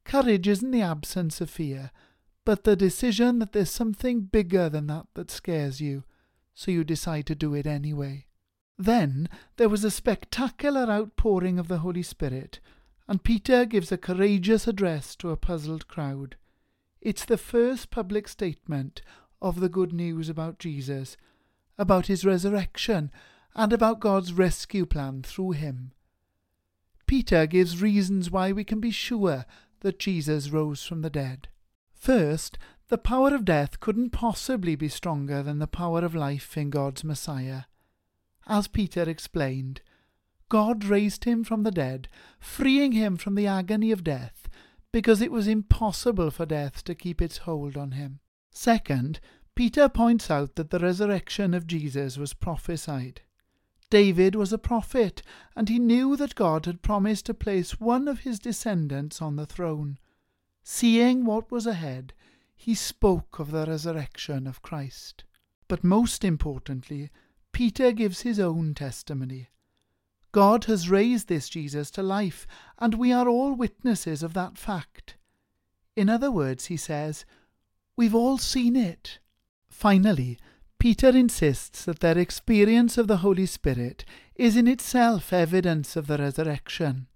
courage 0.04 0.46
isn't 0.46 0.72
the 0.72 0.82
absence 0.82 1.40
of 1.40 1.48
fear, 1.48 1.90
but 2.44 2.64
the 2.64 2.76
decision 2.76 3.38
that 3.38 3.52
there's 3.52 3.70
something 3.70 4.20
bigger 4.20 4.68
than 4.68 4.88
that 4.88 5.06
that 5.14 5.30
scares 5.30 5.80
you, 5.80 6.04
so 6.56 6.70
you 6.70 6.82
decide 6.82 7.26
to 7.26 7.34
do 7.34 7.54
it 7.54 7.66
anyway. 7.66 8.26
Then 8.78 9.28
there 9.58 9.68
was 9.68 9.84
a 9.84 9.90
spectacular 9.90 10.90
outpouring 10.90 11.58
of 11.58 11.68
the 11.68 11.78
Holy 11.78 12.02
Spirit, 12.02 12.60
and 13.06 13.22
Peter 13.22 13.66
gives 13.66 13.92
a 13.92 13.98
courageous 13.98 14.66
address 14.66 15.14
to 15.16 15.30
a 15.30 15.36
puzzled 15.36 15.86
crowd. 15.86 16.36
It's 17.02 17.26
the 17.26 17.36
first 17.36 17.90
public 17.90 18.26
statement 18.26 19.02
of 19.40 19.60
the 19.60 19.68
good 19.68 19.92
news 19.92 20.30
about 20.30 20.58
Jesus, 20.58 21.18
about 21.78 22.06
his 22.06 22.24
resurrection, 22.24 23.10
and 23.54 23.72
about 23.72 24.00
God's 24.00 24.32
rescue 24.32 24.86
plan 24.86 25.22
through 25.22 25.52
him. 25.52 25.92
Peter 27.06 27.46
gives 27.46 27.82
reasons 27.82 28.30
why 28.30 28.50
we 28.50 28.64
can 28.64 28.80
be 28.80 28.90
sure 28.90 29.44
that 29.80 29.98
Jesus 29.98 30.48
rose 30.48 30.82
from 30.84 31.02
the 31.02 31.10
dead. 31.10 31.48
First, 31.92 32.58
the 32.88 32.98
power 32.98 33.34
of 33.34 33.44
death 33.44 33.80
couldn't 33.80 34.10
possibly 34.10 34.76
be 34.76 34.88
stronger 34.88 35.42
than 35.42 35.58
the 35.58 35.66
power 35.66 36.04
of 36.04 36.14
life 36.14 36.56
in 36.56 36.70
God's 36.70 37.02
Messiah. 37.02 37.62
As 38.46 38.68
Peter 38.68 39.02
explained, 39.02 39.80
God 40.48 40.84
raised 40.84 41.24
him 41.24 41.42
from 41.42 41.64
the 41.64 41.72
dead, 41.72 42.08
freeing 42.38 42.92
him 42.92 43.16
from 43.16 43.34
the 43.34 43.46
agony 43.46 43.90
of 43.90 44.04
death, 44.04 44.48
because 44.92 45.20
it 45.20 45.32
was 45.32 45.48
impossible 45.48 46.30
for 46.30 46.46
death 46.46 46.84
to 46.84 46.94
keep 46.94 47.20
its 47.20 47.38
hold 47.38 47.76
on 47.76 47.92
him. 47.92 48.20
Second, 48.52 49.18
Peter 49.56 49.88
points 49.88 50.30
out 50.30 50.54
that 50.54 50.70
the 50.70 50.78
resurrection 50.78 51.54
of 51.54 51.66
Jesus 51.66 52.16
was 52.16 52.34
prophesied. 52.34 53.22
David 53.90 54.34
was 54.34 54.52
a 54.52 54.58
prophet, 54.58 55.22
and 55.56 55.68
he 55.68 55.78
knew 55.78 56.16
that 56.16 56.34
God 56.34 56.66
had 56.66 56.82
promised 56.82 57.26
to 57.26 57.34
place 57.34 57.80
one 57.80 58.06
of 58.06 58.20
his 58.20 58.38
descendants 58.38 59.20
on 59.20 59.36
the 59.36 59.46
throne. 59.46 59.98
Seeing 60.62 61.24
what 61.24 61.50
was 61.50 61.66
ahead, 61.66 62.12
he 62.56 62.74
spoke 62.74 63.38
of 63.38 63.50
the 63.50 63.66
resurrection 63.66 64.46
of 64.46 64.62
Christ. 64.62 65.24
But 65.68 65.84
most 65.84 66.24
importantly, 66.24 67.10
Peter 67.52 67.92
gives 67.92 68.22
his 68.22 68.40
own 68.40 68.74
testimony. 68.74 69.50
God 70.32 70.64
has 70.64 70.90
raised 70.90 71.28
this 71.28 71.48
Jesus 71.48 71.90
to 71.92 72.02
life, 72.02 72.46
and 72.78 72.94
we 72.94 73.12
are 73.12 73.28
all 73.28 73.54
witnesses 73.54 74.22
of 74.22 74.34
that 74.34 74.58
fact. 74.58 75.16
In 75.94 76.10
other 76.10 76.30
words, 76.30 76.66
he 76.66 76.76
says, 76.76 77.24
we've 77.96 78.14
all 78.14 78.36
seen 78.36 78.76
it. 78.76 79.18
Finally, 79.70 80.38
Peter 80.78 81.08
insists 81.08 81.84
that 81.86 82.00
their 82.00 82.18
experience 82.18 82.98
of 82.98 83.06
the 83.06 83.18
Holy 83.18 83.46
Spirit 83.46 84.04
is 84.34 84.56
in 84.56 84.68
itself 84.68 85.32
evidence 85.32 85.96
of 85.96 86.06
the 86.06 86.18
resurrection. 86.18 87.06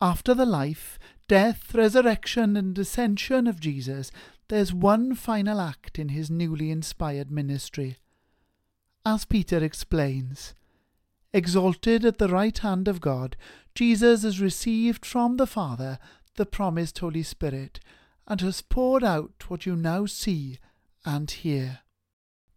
After 0.00 0.34
the 0.34 0.44
life, 0.44 0.98
death, 1.28 1.72
resurrection, 1.74 2.56
and 2.56 2.76
ascension 2.76 3.46
of 3.46 3.60
Jesus, 3.60 4.10
there's 4.48 4.72
one 4.72 5.14
final 5.14 5.60
act 5.60 5.98
in 5.98 6.10
his 6.10 6.30
newly 6.30 6.70
inspired 6.70 7.30
ministry. 7.30 7.96
As 9.06 9.24
Peter 9.24 9.62
explains, 9.62 10.54
exalted 11.32 12.04
at 12.04 12.18
the 12.18 12.28
right 12.28 12.56
hand 12.58 12.88
of 12.88 13.00
God, 13.00 13.36
Jesus 13.74 14.22
has 14.22 14.40
received 14.40 15.04
from 15.04 15.36
the 15.36 15.46
Father 15.46 15.98
the 16.36 16.46
promised 16.46 16.98
Holy 16.98 17.22
Spirit, 17.22 17.80
and 18.26 18.40
has 18.40 18.60
poured 18.60 19.04
out 19.04 19.44
what 19.48 19.66
you 19.66 19.76
now 19.76 20.06
see 20.06 20.58
and 21.04 21.30
hear. 21.30 21.80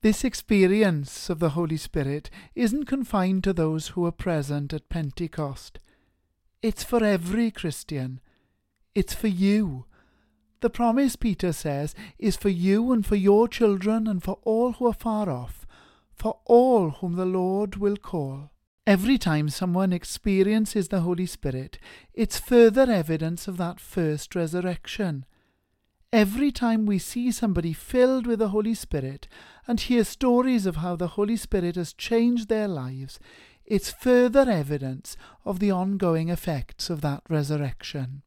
This 0.01 0.23
experience 0.23 1.29
of 1.29 1.39
the 1.39 1.49
Holy 1.49 1.77
Spirit 1.77 2.29
isn't 2.55 2.85
confined 2.85 3.43
to 3.43 3.53
those 3.53 3.89
who 3.89 4.01
were 4.01 4.11
present 4.11 4.73
at 4.73 4.89
Pentecost. 4.89 5.79
It's 6.61 6.83
for 6.83 7.03
every 7.03 7.51
Christian. 7.51 8.19
It's 8.95 9.13
for 9.13 9.27
you. 9.27 9.85
The 10.59 10.69
promise, 10.69 11.15
Peter 11.15 11.53
says, 11.53 11.93
is 12.17 12.35
for 12.35 12.49
you 12.49 12.91
and 12.91 13.05
for 13.05 13.15
your 13.15 13.47
children 13.47 14.07
and 14.07 14.23
for 14.23 14.39
all 14.43 14.73
who 14.73 14.87
are 14.87 14.93
far 14.93 15.29
off, 15.29 15.67
for 16.15 16.39
all 16.45 16.89
whom 16.89 17.15
the 17.15 17.25
Lord 17.25 17.75
will 17.75 17.97
call. 17.97 18.51
Every 18.87 19.17
time 19.17 19.49
someone 19.49 19.93
experiences 19.93 20.87
the 20.87 21.01
Holy 21.01 21.25
Spirit, 21.25 21.77
it's 22.13 22.39
further 22.39 22.89
evidence 22.89 23.47
of 23.47 23.57
that 23.57 23.79
first 23.79 24.33
resurrection. 24.33 25.25
Every 26.13 26.53
time 26.53 26.85
we 26.85 26.97
see 26.97 27.31
somebody 27.31 27.73
filled 27.73 28.25
with 28.25 28.39
the 28.39 28.49
Holy 28.49 28.73
Spirit 28.73 29.27
and 29.67 29.79
hear 29.79 30.05
stories 30.05 30.65
of 30.65 30.77
how 30.77 30.95
the 30.95 31.09
Holy 31.09 31.35
Spirit 31.35 31.75
has 31.75 31.91
changed 31.91 32.47
their 32.47 32.67
lives, 32.67 33.19
it's 33.65 33.91
further 33.91 34.49
evidence 34.49 35.17
of 35.43 35.59
the 35.59 35.69
ongoing 35.69 36.29
effects 36.29 36.89
of 36.89 37.01
that 37.01 37.23
resurrection. 37.29 38.23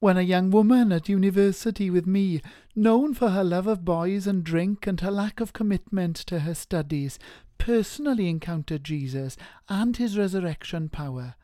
When 0.00 0.16
a 0.16 0.22
young 0.22 0.50
woman 0.50 0.92
at 0.92 1.08
university 1.08 1.90
with 1.90 2.06
me, 2.06 2.40
known 2.76 3.14
for 3.14 3.30
her 3.30 3.42
love 3.42 3.66
of 3.66 3.84
boys 3.84 4.28
and 4.28 4.44
drink 4.44 4.86
and 4.86 5.00
her 5.00 5.10
lack 5.10 5.40
of 5.40 5.52
commitment 5.52 6.14
to 6.26 6.40
her 6.40 6.54
studies, 6.54 7.18
personally 7.58 8.28
encountered 8.28 8.84
Jesus 8.84 9.36
and 9.68 9.96
his 9.96 10.16
resurrection 10.16 10.88
power, 10.88 11.34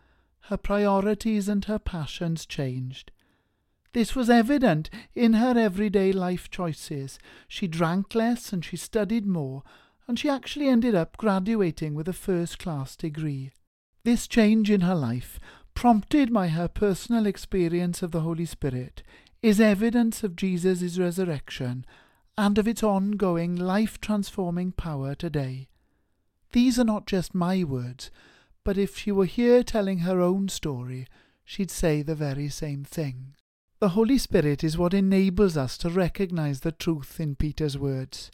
her 0.43 0.57
priorities 0.57 1.49
and 1.49 1.65
her 1.65 1.81
passions 1.81 2.47
changed. 2.47 3.11
This 3.93 4.15
was 4.15 4.31
evident 4.31 4.89
in 5.17 5.33
her 5.33 5.59
everyday 5.59 6.13
life 6.13 6.49
choices. 6.49 7.19
She 7.49 7.67
drank 7.67 8.15
less 8.15 8.53
and 8.53 8.65
she 8.65 8.77
studied 8.77 9.27
more, 9.27 9.65
and 10.07 10.17
she 10.17 10.29
actually 10.29 10.69
ended 10.69 10.95
up 10.95 11.17
graduating 11.17 11.95
with 11.95 12.09
a 12.09 12.13
first 12.13 12.61
class 12.61 12.95
degree. 12.95 13.51
This 14.05 14.29
change 14.29 14.71
in 14.71 14.83
her 14.83 14.95
life, 14.95 15.41
prompted 15.75 16.33
by 16.33 16.49
her 16.49 16.69
personal 16.69 17.27
experience 17.27 18.03
of 18.03 18.11
the 18.11 18.21
Holy 18.21 18.47
Spirit, 18.47 19.03
is 19.43 19.61
evidence 19.61 20.25
of 20.25 20.37
Jesus' 20.37 20.99
resurrection 20.99 21.85
and 22.39 22.59
of 22.59 22.67
its 22.67 22.83
ongoing 22.83 23.55
life 23.55 24.01
transforming 24.01 24.73
power 24.73 25.15
today. 25.15 25.69
These 26.53 26.79
are 26.79 26.85
not 26.85 27.07
just 27.07 27.35
my 27.35 27.65
words, 27.65 28.11
but 28.65 28.79
if 28.79 28.97
she 28.97 29.13
were 29.13 29.27
here 29.27 29.63
telling 29.63 29.99
her 29.99 30.21
own 30.21 30.49
story, 30.49 31.07
she'd 31.45 31.71
say 31.71 32.01
the 32.01 32.15
very 32.15 32.49
same 32.49 32.85
thing. 32.85 33.35
The 33.81 33.91
Holy 33.91 34.17
Spirit 34.17 34.65
is 34.65 34.79
what 34.79 34.95
enables 34.95 35.57
us 35.57 35.77
to 35.79 35.91
recognize 35.91 36.61
the 36.61 36.73
truth 36.73 37.21
in 37.21 37.35
Peter's 37.35 37.77
words. 37.77 38.31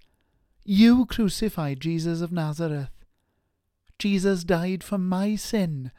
You 0.65 1.07
crucified 1.07 1.81
Jesus 1.81 2.21
of 2.21 2.31
Nazareth. 2.31 3.05
Jesus 3.99 4.45
died 4.45 4.85
for 4.85 4.99
my 4.99 5.35
sin. 5.35 5.91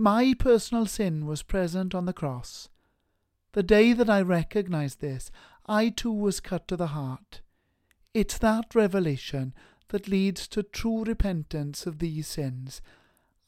My 0.00 0.32
personal 0.32 0.86
sin 0.86 1.26
was 1.26 1.42
present 1.42 1.94
on 1.94 2.06
the 2.06 2.14
cross. 2.14 2.70
The 3.52 3.62
day 3.62 3.92
that 3.92 4.08
I 4.08 4.22
recognized 4.22 5.02
this, 5.02 5.30
I 5.66 5.90
too 5.90 6.10
was 6.10 6.40
cut 6.40 6.66
to 6.68 6.76
the 6.76 6.86
heart. 6.86 7.42
It's 8.14 8.38
that 8.38 8.74
revelation 8.74 9.52
that 9.88 10.08
leads 10.08 10.48
to 10.48 10.62
true 10.62 11.04
repentance 11.04 11.84
of 11.84 11.98
these 11.98 12.26
sins, 12.26 12.80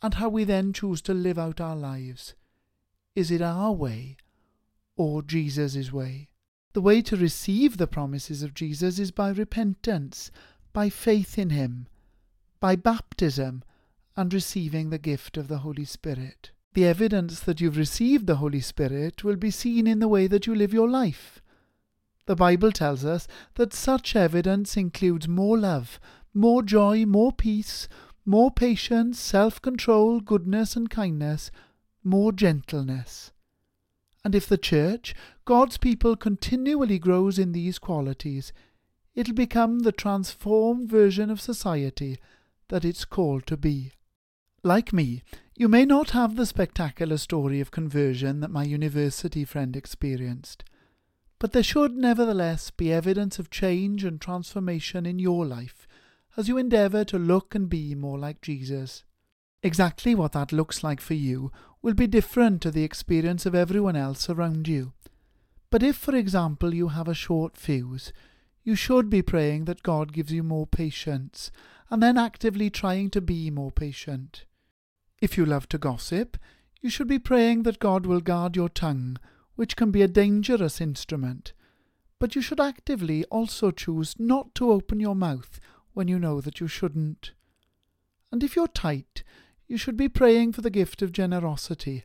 and 0.02 0.12
how 0.12 0.28
we 0.28 0.44
then 0.44 0.74
choose 0.74 1.00
to 1.02 1.14
live 1.14 1.38
out 1.38 1.58
our 1.58 1.74
lives. 1.74 2.34
Is 3.16 3.30
it 3.30 3.40
our 3.40 3.72
way 3.72 4.18
or 4.94 5.22
Jesus' 5.22 5.90
way? 5.90 6.28
The 6.74 6.82
way 6.82 7.00
to 7.00 7.16
receive 7.16 7.78
the 7.78 7.86
promises 7.86 8.42
of 8.42 8.52
Jesus 8.52 8.98
is 8.98 9.10
by 9.10 9.30
repentance, 9.30 10.30
by 10.74 10.90
faith 10.90 11.38
in 11.38 11.48
Him, 11.48 11.86
by 12.60 12.76
baptism, 12.76 13.64
and 14.16 14.32
receiving 14.32 14.90
the 14.90 14.98
gift 14.98 15.36
of 15.36 15.48
the 15.48 15.58
Holy 15.58 15.84
Spirit. 15.84 16.50
The 16.74 16.86
evidence 16.86 17.40
that 17.40 17.60
you've 17.60 17.76
received 17.76 18.26
the 18.26 18.36
Holy 18.36 18.60
Spirit 18.60 19.24
will 19.24 19.36
be 19.36 19.50
seen 19.50 19.86
in 19.86 19.98
the 19.98 20.08
way 20.08 20.26
that 20.26 20.46
you 20.46 20.54
live 20.54 20.72
your 20.72 20.88
life. 20.88 21.42
The 22.26 22.36
Bible 22.36 22.72
tells 22.72 23.04
us 23.04 23.26
that 23.56 23.74
such 23.74 24.14
evidence 24.14 24.76
includes 24.76 25.28
more 25.28 25.58
love, 25.58 26.00
more 26.32 26.62
joy, 26.62 27.04
more 27.04 27.32
peace, 27.32 27.88
more 28.24 28.50
patience, 28.50 29.18
self 29.18 29.60
control, 29.60 30.20
goodness, 30.20 30.76
and 30.76 30.88
kindness, 30.88 31.50
more 32.04 32.32
gentleness. 32.32 33.32
And 34.24 34.34
if 34.34 34.46
the 34.46 34.58
church, 34.58 35.14
God's 35.44 35.78
people, 35.78 36.16
continually 36.16 36.98
grows 36.98 37.38
in 37.38 37.52
these 37.52 37.78
qualities, 37.78 38.52
it'll 39.14 39.34
become 39.34 39.80
the 39.80 39.92
transformed 39.92 40.88
version 40.88 41.28
of 41.28 41.40
society 41.40 42.18
that 42.68 42.84
it's 42.84 43.04
called 43.04 43.46
to 43.48 43.56
be. 43.56 43.92
Like 44.64 44.92
me, 44.92 45.24
you 45.56 45.66
may 45.66 45.84
not 45.84 46.10
have 46.10 46.36
the 46.36 46.46
spectacular 46.46 47.16
story 47.16 47.60
of 47.60 47.72
conversion 47.72 48.38
that 48.40 48.50
my 48.52 48.62
university 48.62 49.44
friend 49.44 49.74
experienced, 49.74 50.62
but 51.40 51.50
there 51.50 51.64
should 51.64 51.96
nevertheless 51.96 52.70
be 52.70 52.92
evidence 52.92 53.40
of 53.40 53.50
change 53.50 54.04
and 54.04 54.20
transformation 54.20 55.04
in 55.04 55.18
your 55.18 55.44
life 55.44 55.88
as 56.36 56.46
you 56.46 56.58
endeavour 56.58 57.04
to 57.06 57.18
look 57.18 57.56
and 57.56 57.68
be 57.68 57.96
more 57.96 58.16
like 58.20 58.40
Jesus. 58.40 59.02
Exactly 59.64 60.14
what 60.14 60.30
that 60.30 60.52
looks 60.52 60.84
like 60.84 61.00
for 61.00 61.14
you 61.14 61.50
will 61.82 61.94
be 61.94 62.06
different 62.06 62.62
to 62.62 62.70
the 62.70 62.84
experience 62.84 63.44
of 63.44 63.56
everyone 63.56 63.96
else 63.96 64.30
around 64.30 64.68
you. 64.68 64.92
But 65.70 65.82
if, 65.82 65.96
for 65.96 66.14
example, 66.14 66.72
you 66.72 66.88
have 66.88 67.08
a 67.08 67.14
short 67.14 67.56
fuse, 67.56 68.12
you 68.62 68.76
should 68.76 69.10
be 69.10 69.22
praying 69.22 69.64
that 69.64 69.82
God 69.82 70.12
gives 70.12 70.32
you 70.32 70.44
more 70.44 70.68
patience, 70.68 71.50
and 71.90 72.00
then 72.00 72.16
actively 72.16 72.70
trying 72.70 73.10
to 73.10 73.20
be 73.20 73.50
more 73.50 73.72
patient. 73.72 74.44
If 75.22 75.38
you 75.38 75.46
love 75.46 75.68
to 75.68 75.78
gossip, 75.78 76.36
you 76.80 76.90
should 76.90 77.06
be 77.06 77.20
praying 77.20 77.62
that 77.62 77.78
God 77.78 78.06
will 78.06 78.20
guard 78.20 78.56
your 78.56 78.68
tongue, 78.68 79.18
which 79.54 79.76
can 79.76 79.92
be 79.92 80.02
a 80.02 80.08
dangerous 80.08 80.80
instrument. 80.80 81.52
But 82.18 82.34
you 82.34 82.42
should 82.42 82.58
actively 82.58 83.24
also 83.26 83.70
choose 83.70 84.16
not 84.18 84.52
to 84.56 84.72
open 84.72 84.98
your 84.98 85.14
mouth 85.14 85.60
when 85.94 86.08
you 86.08 86.18
know 86.18 86.40
that 86.40 86.58
you 86.58 86.66
shouldn't. 86.66 87.30
And 88.32 88.42
if 88.42 88.56
you're 88.56 88.66
tight, 88.66 89.22
you 89.68 89.76
should 89.76 89.96
be 89.96 90.08
praying 90.08 90.54
for 90.54 90.60
the 90.60 90.70
gift 90.70 91.02
of 91.02 91.12
generosity, 91.12 92.02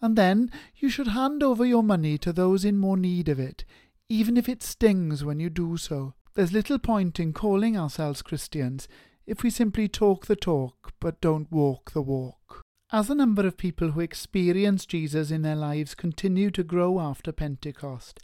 and 0.00 0.16
then 0.16 0.50
you 0.74 0.88
should 0.88 1.08
hand 1.08 1.42
over 1.42 1.66
your 1.66 1.82
money 1.82 2.16
to 2.16 2.32
those 2.32 2.64
in 2.64 2.78
more 2.78 2.96
need 2.96 3.28
of 3.28 3.38
it, 3.38 3.66
even 4.08 4.38
if 4.38 4.48
it 4.48 4.62
stings 4.62 5.22
when 5.22 5.38
you 5.38 5.50
do 5.50 5.76
so. 5.76 6.14
There's 6.32 6.54
little 6.54 6.78
point 6.78 7.20
in 7.20 7.34
calling 7.34 7.76
ourselves 7.76 8.22
Christians 8.22 8.88
if 9.26 9.42
we 9.42 9.50
simply 9.50 9.88
talk 9.88 10.26
the 10.26 10.36
talk 10.36 10.92
but 11.00 11.20
don't 11.20 11.50
walk 11.50 11.92
the 11.92 12.02
walk. 12.02 12.62
As 12.92 13.08
the 13.08 13.14
number 13.14 13.46
of 13.46 13.56
people 13.56 13.90
who 13.90 14.00
experience 14.00 14.86
Jesus 14.86 15.30
in 15.30 15.42
their 15.42 15.56
lives 15.56 15.94
continue 15.94 16.50
to 16.50 16.62
grow 16.62 17.00
after 17.00 17.32
Pentecost, 17.32 18.20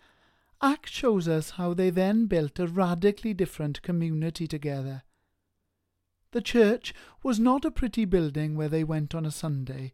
Acts 0.62 0.90
shows 0.90 1.26
us 1.26 1.50
how 1.52 1.72
they 1.72 1.90
then 1.90 2.26
built 2.26 2.58
a 2.58 2.66
radically 2.66 3.32
different 3.32 3.80
community 3.82 4.46
together. 4.46 5.02
The 6.32 6.42
church 6.42 6.94
was 7.22 7.40
not 7.40 7.64
a 7.64 7.70
pretty 7.70 8.04
building 8.04 8.54
where 8.54 8.68
they 8.68 8.84
went 8.84 9.14
on 9.14 9.26
a 9.26 9.30
Sunday. 9.30 9.92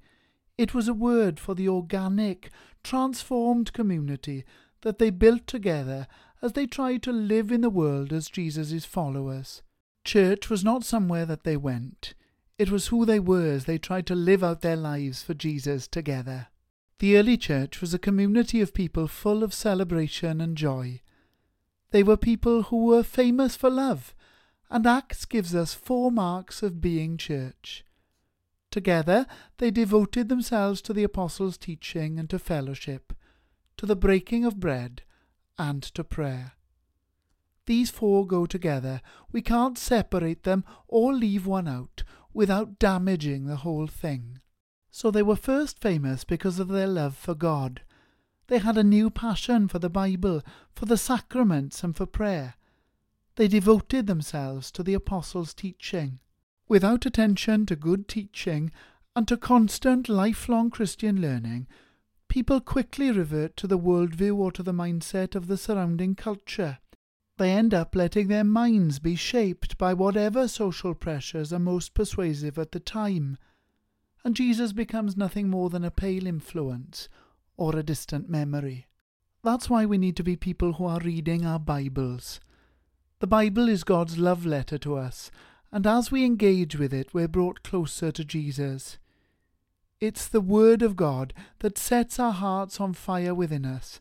It 0.59 0.75
was 0.75 0.89
a 0.89 0.95
word 0.95 1.39
for 1.39 1.55
the 1.55 1.69
organic, 1.69 2.51
transformed 2.83 3.73
community 3.73 4.45
that 4.83 4.99
they 4.99 5.11
built 5.11 5.47
together 5.47 6.07
as 6.43 6.53
they 6.53 6.67
tried 6.67 7.03
to 7.05 7.13
live 7.13 7.51
in 7.51 7.63
the 7.63 7.71
world 7.71 8.13
as 8.13 8.29
Jesus' 8.29 8.85
followers. 8.85 9.63
Church 10.07 10.49
was 10.49 10.63
not 10.63 10.85
somewhere 10.85 11.27
that 11.27 11.43
they 11.43 11.57
went. 11.57 12.15
It 12.59 12.71
was 12.71 12.87
who 12.87 13.05
they 13.05 13.19
were 13.19 13.51
as 13.51 13.65
they 13.65 13.77
tried 13.77 14.07
to 14.07 14.15
live 14.15 14.45
out 14.45 14.61
their 14.61 14.77
lives 14.77 15.25
for 15.25 15.35
Jesus 15.35 15.89
together. 15.89 16.47
The 17.01 17.19
early 17.19 17.37
church 17.37 17.81
was 17.81 17.93
a 17.93 17.99
community 17.99 18.61
of 18.61 18.73
people 18.73 19.09
full 19.09 19.43
of 19.43 19.53
celebration 19.53 20.41
and 20.41 20.57
joy. 20.57 21.01
They 21.91 22.05
were 22.05 22.17
people 22.17 22.63
who 22.63 22.85
were 22.85 23.03
famous 23.03 23.57
for 23.57 23.69
love, 23.69 24.15
and 24.71 24.87
Acts 24.87 25.25
gives 25.25 25.57
us 25.57 25.75
four 25.75 26.13
marks 26.13 26.63
of 26.63 26.81
being 26.81 27.17
church. 27.17 27.85
Together 28.71 29.27
they 29.59 29.73
devoted 29.73 30.29
themselves 30.29 30.81
to 30.83 30.93
the 30.93 31.03
apostles' 31.03 31.59
teaching 31.59 32.17
and 32.17 32.31
to 32.31 32.39
fellowship, 32.39 33.13
to 33.77 33.87
the 33.87 33.97
breaking 33.97 34.45
of 34.45 34.61
bread, 34.61 35.03
and 35.59 35.83
to 35.83 36.05
prayer. 36.05 36.53
These 37.67 37.91
four 37.91 38.27
go 38.27 38.47
together. 38.47 39.01
We 39.33 39.43
can't 39.43 39.77
separate 39.77 40.45
them 40.45 40.65
or 40.89 41.13
leave 41.13 41.47
one 41.47 41.69
out 41.69 42.05
without 42.33 42.79
damaging 42.79 43.47
the 43.47 43.57
whole 43.57 43.87
thing. 43.87 44.41
So 44.91 45.11
they 45.11 45.23
were 45.23 45.37
first 45.37 45.79
famous 45.79 46.25
because 46.25 46.59
of 46.59 46.69
their 46.69 46.87
love 46.87 47.17
for 47.17 47.35
God. 47.35 47.83
They 48.47 48.59
had 48.59 48.79
a 48.79 48.85
new 48.85 49.11
passion 49.11 49.67
for 49.67 49.81
the 49.81 49.91
Bible, 49.91 50.43
for 50.73 50.87
the 50.87 50.97
sacraments, 50.97 51.83
and 51.83 51.97
for 51.97 52.07
prayer. 52.07 52.55
They 53.35 53.49
devoted 53.49 54.07
themselves 54.07 54.71
to 54.71 54.83
the 54.83 54.95
apostles' 54.95 55.53
teaching. 55.53 56.21
Without 56.69 57.05
attention 57.05 57.67
to 57.67 57.77
good 57.77 58.09
teaching 58.09 58.71
and 59.15 59.27
to 59.29 59.37
constant 59.37 60.09
lifelong 60.09 60.71
Christian 60.71 61.21
learning, 61.21 61.67
people 62.29 62.61
quickly 62.61 63.11
revert 63.11 63.57
to 63.57 63.67
the 63.67 63.79
worldview 63.79 64.37
or 64.37 64.53
to 64.53 64.63
the 64.63 64.73
mindset 64.73 65.35
of 65.35 65.49
the 65.49 65.57
surrounding 65.57 66.15
culture. 66.15 66.79
They 67.39 67.51
end 67.51 67.75
up 67.75 67.95
letting 67.95 68.29
their 68.29 68.45
minds 68.45 68.99
be 68.99 69.15
shaped 69.15 69.77
by 69.77 69.93
whatever 69.93 70.49
social 70.49 70.95
pressures 70.95 71.53
are 71.53 71.59
most 71.59 71.93
persuasive 71.93 72.59
at 72.59 72.73
the 72.73 72.81
time, 72.81 73.37
and 74.25 74.35
Jesus 74.35 74.73
becomes 74.73 75.17
nothing 75.17 75.51
more 75.51 75.69
than 75.69 75.85
a 75.85 75.91
pale 75.91 76.27
influence 76.27 77.11
or 77.57 77.77
a 77.77 77.83
distant 77.83 78.31
memory. 78.31 78.87
That's 79.45 79.69
why 79.69 79.85
we 79.85 79.99
need 79.99 80.17
to 80.17 80.25
be 80.25 80.35
people 80.35 80.75
who 80.75 80.87
are 80.87 80.99
reading 81.01 81.45
our 81.45 81.59
Bibles. 81.59 82.41
The 83.21 83.27
Bible 83.27 83.69
is 83.69 83.85
God's 83.85 84.17
love 84.17 84.47
letter 84.47 84.79
to 84.79 84.97
us, 84.97 85.31
and 85.71 85.87
as 85.87 86.11
we 86.11 86.25
engage 86.25 86.77
with 86.77 86.95
it, 86.95 87.13
we're 87.13 87.29
brought 87.29 87.63
closer 87.63 88.11
to 88.13 88.25
Jesus. 88.25 88.99
It's 90.01 90.27
the 90.27 90.41
Word 90.41 90.81
of 90.81 90.97
God 90.97 91.35
that 91.59 91.77
sets 91.77 92.19
our 92.19 92.33
hearts 92.33 92.81
on 92.81 92.95
fire 92.95 93.35
within 93.35 93.67
us 93.67 94.01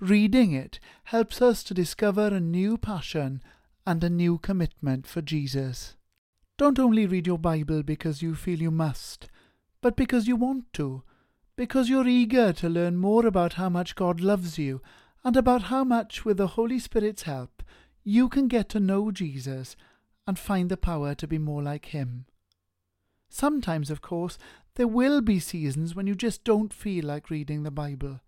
Reading 0.00 0.52
it 0.52 0.80
helps 1.04 1.40
us 1.40 1.62
to 1.64 1.74
discover 1.74 2.26
a 2.26 2.40
new 2.40 2.76
passion 2.76 3.40
and 3.86 4.02
a 4.02 4.10
new 4.10 4.38
commitment 4.38 5.06
for 5.06 5.22
Jesus. 5.22 5.94
Don't 6.56 6.78
only 6.78 7.06
read 7.06 7.26
your 7.26 7.38
Bible 7.38 7.82
because 7.82 8.22
you 8.22 8.34
feel 8.34 8.60
you 8.60 8.70
must, 8.70 9.28
but 9.80 9.96
because 9.96 10.26
you 10.26 10.36
want 10.36 10.72
to, 10.74 11.02
because 11.56 11.88
you're 11.88 12.08
eager 12.08 12.52
to 12.54 12.68
learn 12.68 12.96
more 12.96 13.24
about 13.24 13.54
how 13.54 13.68
much 13.68 13.94
God 13.94 14.20
loves 14.20 14.58
you 14.58 14.80
and 15.22 15.36
about 15.36 15.64
how 15.64 15.84
much, 15.84 16.24
with 16.24 16.38
the 16.38 16.48
Holy 16.48 16.78
Spirit's 16.78 17.22
help, 17.22 17.62
you 18.02 18.28
can 18.28 18.48
get 18.48 18.68
to 18.70 18.80
know 18.80 19.10
Jesus 19.10 19.76
and 20.26 20.38
find 20.38 20.68
the 20.68 20.76
power 20.76 21.14
to 21.14 21.26
be 21.28 21.38
more 21.38 21.62
like 21.62 21.86
Him. 21.86 22.26
Sometimes, 23.28 23.90
of 23.90 24.02
course, 24.02 24.38
there 24.74 24.88
will 24.88 25.20
be 25.20 25.38
seasons 25.38 25.94
when 25.94 26.06
you 26.06 26.14
just 26.14 26.44
don't 26.44 26.72
feel 26.72 27.06
like 27.06 27.30
reading 27.30 27.62
the 27.62 27.70
Bible. 27.70 28.20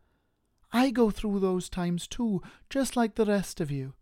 I 0.77 0.91
go 0.91 1.11
through 1.11 1.41
those 1.41 1.71
times 1.71 2.07
too, 2.07 2.43
just 2.69 2.97
like 2.97 3.15
the 3.15 3.25
rest 3.25 3.63
of 3.63 3.71
you. 3.71 3.95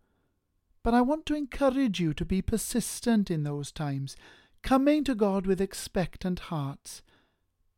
But 0.83 0.93
I 0.93 1.03
want 1.03 1.25
to 1.27 1.37
encourage 1.37 2.01
you 2.01 2.13
to 2.15 2.25
be 2.25 2.43
persistent 2.43 3.31
in 3.31 3.45
those 3.45 3.71
times, 3.71 4.17
coming 4.61 5.05
to 5.05 5.15
God 5.15 5.47
with 5.47 5.61
expectant 5.61 6.41
hearts, 6.51 7.01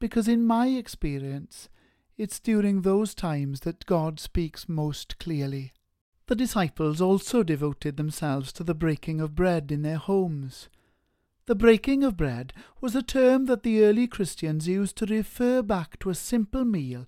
because 0.01 0.29
in 0.29 0.47
my 0.47 0.69
experience, 0.69 1.69
it's 2.17 2.41
during 2.41 2.81
those 2.81 3.15
times 3.15 3.61
that 3.61 3.85
God 3.85 4.19
speaks 4.19 4.67
most 4.67 5.19
clearly. 5.19 5.75
The 6.27 6.35
disciples 6.35 6.99
also 6.99 7.43
devoted 7.43 7.99
themselves 7.99 8.51
to 8.55 8.65
the 8.65 8.75
breaking 8.75 9.21
of 9.21 9.35
bread 9.35 9.71
in 9.71 9.83
their 9.83 9.99
homes. 9.99 10.71
The 11.45 11.55
breaking 11.55 12.03
of 12.03 12.17
bread 12.17 12.55
was 12.81 12.97
a 12.97 13.03
term 13.03 13.45
that 13.45 13.63
the 13.63 13.85
early 13.85 14.07
Christians 14.07 14.67
used 14.67 14.97
to 14.97 15.05
refer 15.05 15.61
back 15.61 15.99
to 15.99 16.09
a 16.09 16.15
simple 16.15 16.65
meal 16.65 17.07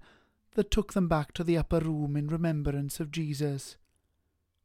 that 0.59 0.73
took 0.73 0.93
them 0.93 1.07
back 1.07 1.33
to 1.33 1.45
the 1.45 1.57
upper 1.57 1.79
room 1.79 2.17
in 2.17 2.27
remembrance 2.27 2.99
of 2.99 3.13
Jesus. 3.13 3.77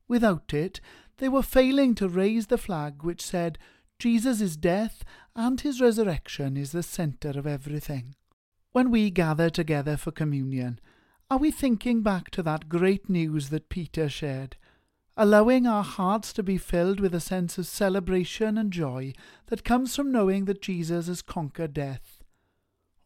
Without 0.08 0.52
it, 0.52 0.82
they 1.18 1.30
were 1.30 1.44
failing 1.44 1.94
to 1.94 2.10
raise 2.10 2.48
the 2.48 2.58
flag 2.58 3.04
which 3.04 3.24
said, 3.24 3.60
Jesus' 4.00 4.42
is 4.42 4.58
death 4.58 5.04
and 5.36 5.62
his 5.62 5.80
resurrection 5.80 6.58
is 6.58 6.72
the 6.72 6.82
centre 6.82 7.38
of 7.38 7.46
everything. 7.46 8.16
When 8.72 8.90
we 8.90 9.12
gather 9.12 9.52
together 9.52 9.96
for 9.96 10.10
communion, 10.10 10.80
are 11.30 11.38
we 11.38 11.52
thinking 11.52 12.02
back 12.02 12.32
to 12.32 12.42
that 12.42 12.70
great 12.70 13.08
news 13.08 13.50
that 13.50 13.70
Peter 13.70 14.10
shared, 14.10 14.56
allowing 15.16 15.68
our 15.68 15.84
hearts 15.84 16.34
to 16.34 16.42
be 16.42 16.58
filled 16.58 17.00
with 17.00 17.14
a 17.14 17.20
sense 17.20 17.60
of 17.60 17.68
celebration 17.68 18.58
and 18.58 18.74
joy 18.74 19.14
that 19.46 19.64
comes 19.64 19.96
from 19.96 20.12
knowing 20.12 20.46
that 20.46 20.60
Jesus 20.64 21.06
has 21.06 21.22
conquered 21.22 21.76
death? 21.76 22.23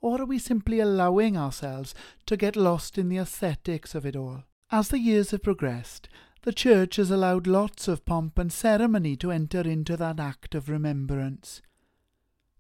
Or 0.01 0.21
are 0.21 0.25
we 0.25 0.39
simply 0.39 0.79
allowing 0.79 1.36
ourselves 1.36 1.95
to 2.27 2.38
get 2.38 2.55
lost 2.55 2.97
in 2.97 3.10
the 3.10 3.17
aesthetics 3.17 3.95
of 3.95 4.05
it 4.05 4.15
all? 4.15 4.43
As 4.71 4.89
the 4.89 4.99
years 4.99 5.31
have 5.31 5.43
progressed, 5.43 6.10
the 6.43 6.53
Church 6.53 6.97
has 6.97 7.10
allowed 7.10 7.47
lots 7.47 7.88
of 7.88 8.05
pomp 8.05 8.38
and 8.38 8.51
ceremony 8.51 9.15
to 9.17 9.31
enter 9.31 9.62
into 9.62 9.97
that 9.97 10.19
act 10.19 10.55
of 10.55 10.69
remembrance. 10.69 11.62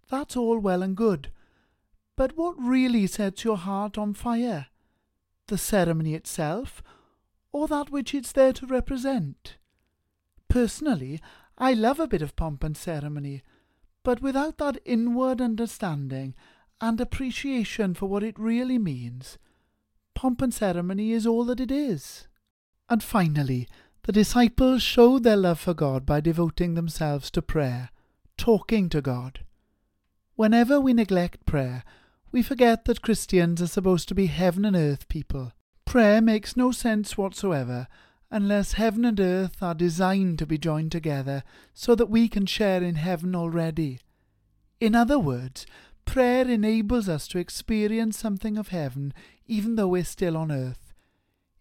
That's 0.09 0.35
all 0.35 0.59
well 0.59 0.81
and 0.81 0.95
good, 0.95 1.31
but 2.15 2.35
what 2.35 2.55
really 2.59 3.07
sets 3.07 3.43
your 3.43 3.57
heart 3.57 3.97
on 3.97 4.13
fire? 4.13 4.67
The 5.47 5.57
ceremony 5.57 6.15
itself, 6.15 6.81
or 7.51 7.67
that 7.67 7.89
which 7.89 8.13
it's 8.13 8.31
there 8.31 8.53
to 8.53 8.65
represent. 8.65 9.57
Personally, 10.49 11.21
I 11.57 11.73
love 11.73 11.99
a 11.99 12.07
bit 12.07 12.21
of 12.21 12.35
pomp 12.35 12.63
and 12.63 12.75
ceremony, 12.75 13.43
but 14.03 14.21
without 14.21 14.57
that 14.57 14.79
inward 14.85 15.41
understanding 15.41 16.35
and 16.79 16.99
appreciation 17.01 17.93
for 17.93 18.07
what 18.07 18.23
it 18.23 18.37
really 18.39 18.77
means, 18.77 19.37
pomp 20.13 20.41
and 20.41 20.53
ceremony 20.53 21.11
is 21.11 21.25
all 21.25 21.43
that 21.45 21.59
it 21.59 21.71
is. 21.71 22.27
And 22.89 23.03
finally, 23.03 23.67
the 24.03 24.11
disciples 24.11 24.81
showed 24.81 25.23
their 25.23 25.35
love 25.35 25.59
for 25.59 25.73
God 25.73 26.05
by 26.05 26.21
devoting 26.21 26.75
themselves 26.75 27.29
to 27.31 27.41
prayer, 27.41 27.89
talking 28.37 28.89
to 28.89 29.01
God. 29.01 29.41
Whenever 30.35 30.79
we 30.79 30.93
neglect 30.93 31.45
prayer, 31.45 31.83
we 32.31 32.41
forget 32.41 32.85
that 32.85 33.01
Christians 33.01 33.61
are 33.61 33.67
supposed 33.67 34.07
to 34.07 34.15
be 34.15 34.27
heaven 34.27 34.65
and 34.65 34.75
earth 34.75 35.07
people. 35.07 35.53
Prayer 35.85 36.21
makes 36.21 36.55
no 36.55 36.71
sense 36.71 37.17
whatsoever 37.17 37.87
unless 38.29 38.73
heaven 38.73 39.05
and 39.05 39.19
earth 39.19 39.61
are 39.61 39.73
designed 39.73 40.37
to 40.39 40.45
be 40.45 40.57
joined 40.57 40.91
together 40.91 41.43
so 41.73 41.95
that 41.95 42.09
we 42.09 42.27
can 42.27 42.45
share 42.45 42.83
in 42.83 42.95
heaven 42.95 43.35
already. 43.35 43.99
In 44.79 44.95
other 44.95 45.17
words, 45.17 45.65
prayer 46.07 46.47
enables 46.47 47.07
us 47.07 47.27
to 47.27 47.37
experience 47.37 48.17
something 48.17 48.57
of 48.57 48.69
heaven 48.69 49.13
even 49.45 49.75
though 49.75 49.89
we're 49.89 50.03
still 50.03 50.35
on 50.35 50.51
earth. 50.51 50.93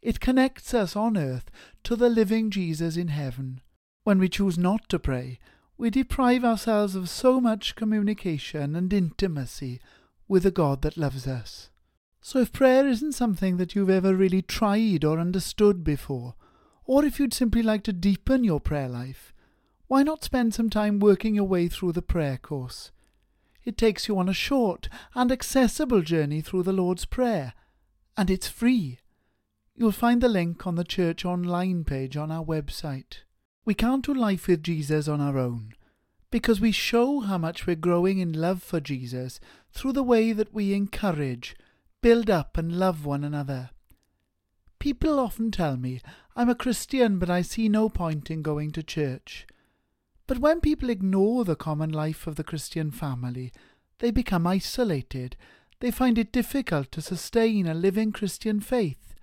It 0.01 0.21
connects 0.21 0.73
us 0.73 0.97
on 0.97 1.17
earth 1.17 1.51
to 1.85 1.97
the 1.97 2.09
living 2.09 2.51
Jesus 2.51 2.97
in 2.97 3.09
heaven. 3.09 3.61
When 4.05 4.19
we 4.19 4.29
choose 4.29 4.57
not 4.57 4.89
to 4.89 4.99
pray, 4.99 5.39
we 5.77 5.91
deprive 5.91 6.45
ourselves 6.45 6.95
of 6.95 7.11
so 7.11 7.41
much 7.41 7.75
communication 7.75 8.77
and 8.77 8.93
intimacy 8.93 9.81
with 10.29 10.47
a 10.47 10.51
God 10.51 10.83
that 10.83 10.97
loves 10.97 11.27
us. 11.27 11.71
So 12.21 12.39
if 12.39 12.53
prayer 12.53 12.87
isn't 12.89 13.13
something 13.13 13.57
that 13.57 13.75
you've 13.75 13.91
ever 13.91 14.15
really 14.15 14.43
tried 14.43 15.05
or 15.05 15.19
understood 15.19 15.85
before, 15.85 16.35
or 16.85 17.05
if 17.05 17.19
you'd 17.19 17.35
simply 17.35 17.63
like 17.63 17.83
to 17.85 17.93
deepen 17.93 18.45
your 18.45 18.61
prayer 18.61 18.89
life, 18.89 19.35
why 19.89 20.03
not 20.03 20.25
spend 20.25 20.55
some 20.55 20.71
time 20.71 20.99
working 20.99 21.35
your 21.35 21.45
way 21.45 21.69
through 21.69 21.93
the 21.93 22.03
prayer 22.03 22.37
course? 22.37 22.91
It 23.67 23.77
takes 23.77 24.07
you 24.07 24.17
on 24.17 24.29
a 24.29 24.33
short 24.33 24.89
and 25.13 25.33
accessible 25.33 26.01
journey 26.01 26.41
through 26.41 26.63
the 26.63 26.73
Lord's 26.73 27.05
Prayer, 27.05 27.53
and 28.17 28.31
it's 28.31 28.47
free. 28.47 29.01
You'll 29.75 29.91
find 29.91 30.23
the 30.23 30.29
link 30.29 30.69
on 30.69 30.77
the 30.77 30.85
church 30.85 31.25
online 31.25 31.83
page 31.83 32.17
on 32.17 32.31
our 32.31 32.45
website. 32.45 33.25
We 33.65 33.75
can't 33.75 34.05
do 34.05 34.15
life 34.15 34.47
with 34.47 34.63
Jesus 34.63 35.09
on 35.09 35.21
our 35.21 35.37
own, 35.37 35.75
because 36.31 36.61
we 36.61 36.71
show 36.71 37.21
how 37.21 37.39
much 37.39 37.67
we're 37.67 37.75
growing 37.75 38.21
in 38.21 38.33
love 38.33 38.63
for 38.63 38.79
Jesus 38.79 39.41
through 39.73 39.95
the 39.95 40.03
way 40.05 40.33
that 40.33 40.55
we 40.55 40.73
encourage, 40.73 41.57
build 42.01 42.31
up, 42.31 42.57
and 42.57 42.79
love 42.79 43.05
one 43.05 43.25
another. 43.25 43.71
People 44.79 45.19
often 45.19 45.51
tell 45.51 45.77
me, 45.77 46.01
I'm 46.37 46.49
a 46.49 46.55
Christian, 46.55 47.19
but 47.19 47.29
I 47.29 47.43
see 47.43 47.69
no 47.69 47.89
point 47.89 48.31
in 48.31 48.43
going 48.43 48.71
to 48.71 48.85
church. 48.85 49.45
But 50.27 50.39
when 50.39 50.61
people 50.61 50.91
ignore 50.91 51.45
the 51.45 51.57
common 51.57 51.91
life 51.91 52.27
of 52.27 52.37
the 52.37 52.45
Christian 52.45 52.91
family, 52.91 53.53
they 53.99 54.11
become 54.11 54.47
isolated. 54.47 55.37
They 55.81 55.91
find 55.91 56.19
it 56.19 56.33
difficult 56.33 56.91
to 56.93 57.03
sustain 57.03 57.67
a 57.67 57.75
living 57.75 58.13
Christian 58.13 58.61
faith. 58.61 59.15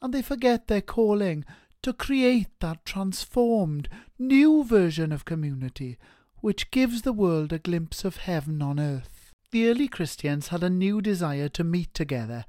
And 0.00 0.14
they 0.14 0.22
forget 0.22 0.66
their 0.66 0.80
calling 0.80 1.44
to 1.82 1.92
create 1.92 2.48
that 2.60 2.84
transformed, 2.84 3.88
new 4.18 4.64
version 4.64 5.12
of 5.12 5.24
community 5.24 5.98
which 6.40 6.70
gives 6.70 7.02
the 7.02 7.12
world 7.12 7.52
a 7.52 7.58
glimpse 7.58 8.04
of 8.04 8.18
heaven 8.18 8.62
on 8.62 8.80
earth. 8.80 9.32
The 9.50 9.68
early 9.68 9.88
Christians 9.88 10.48
had 10.48 10.62
a 10.62 10.70
new 10.70 11.00
desire 11.00 11.48
to 11.50 11.64
meet 11.64 11.92
together 11.92 12.44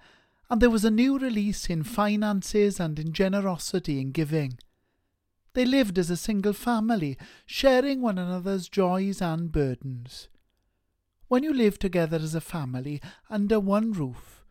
and 0.49 0.61
there 0.61 0.69
was 0.69 0.83
a 0.83 0.91
new 0.91 1.17
release 1.17 1.69
in 1.69 1.81
finances 1.81 2.77
and 2.77 2.99
in 2.99 3.13
generosity 3.13 4.01
in 4.01 4.11
giving. 4.11 4.59
They 5.53 5.65
lived 5.65 5.99
as 5.99 6.09
a 6.09 6.17
single 6.17 6.53
family, 6.53 7.17
sharing 7.45 8.01
one 8.01 8.17
another's 8.17 8.69
joys 8.69 9.21
and 9.21 9.51
burdens. 9.51 10.29
When 11.27 11.43
you 11.43 11.53
live 11.53 11.79
together 11.79 12.17
as 12.17 12.35
a 12.35 12.41
family 12.41 13.01
under 13.29 13.59
one 13.59 13.91
roof, 13.91 14.45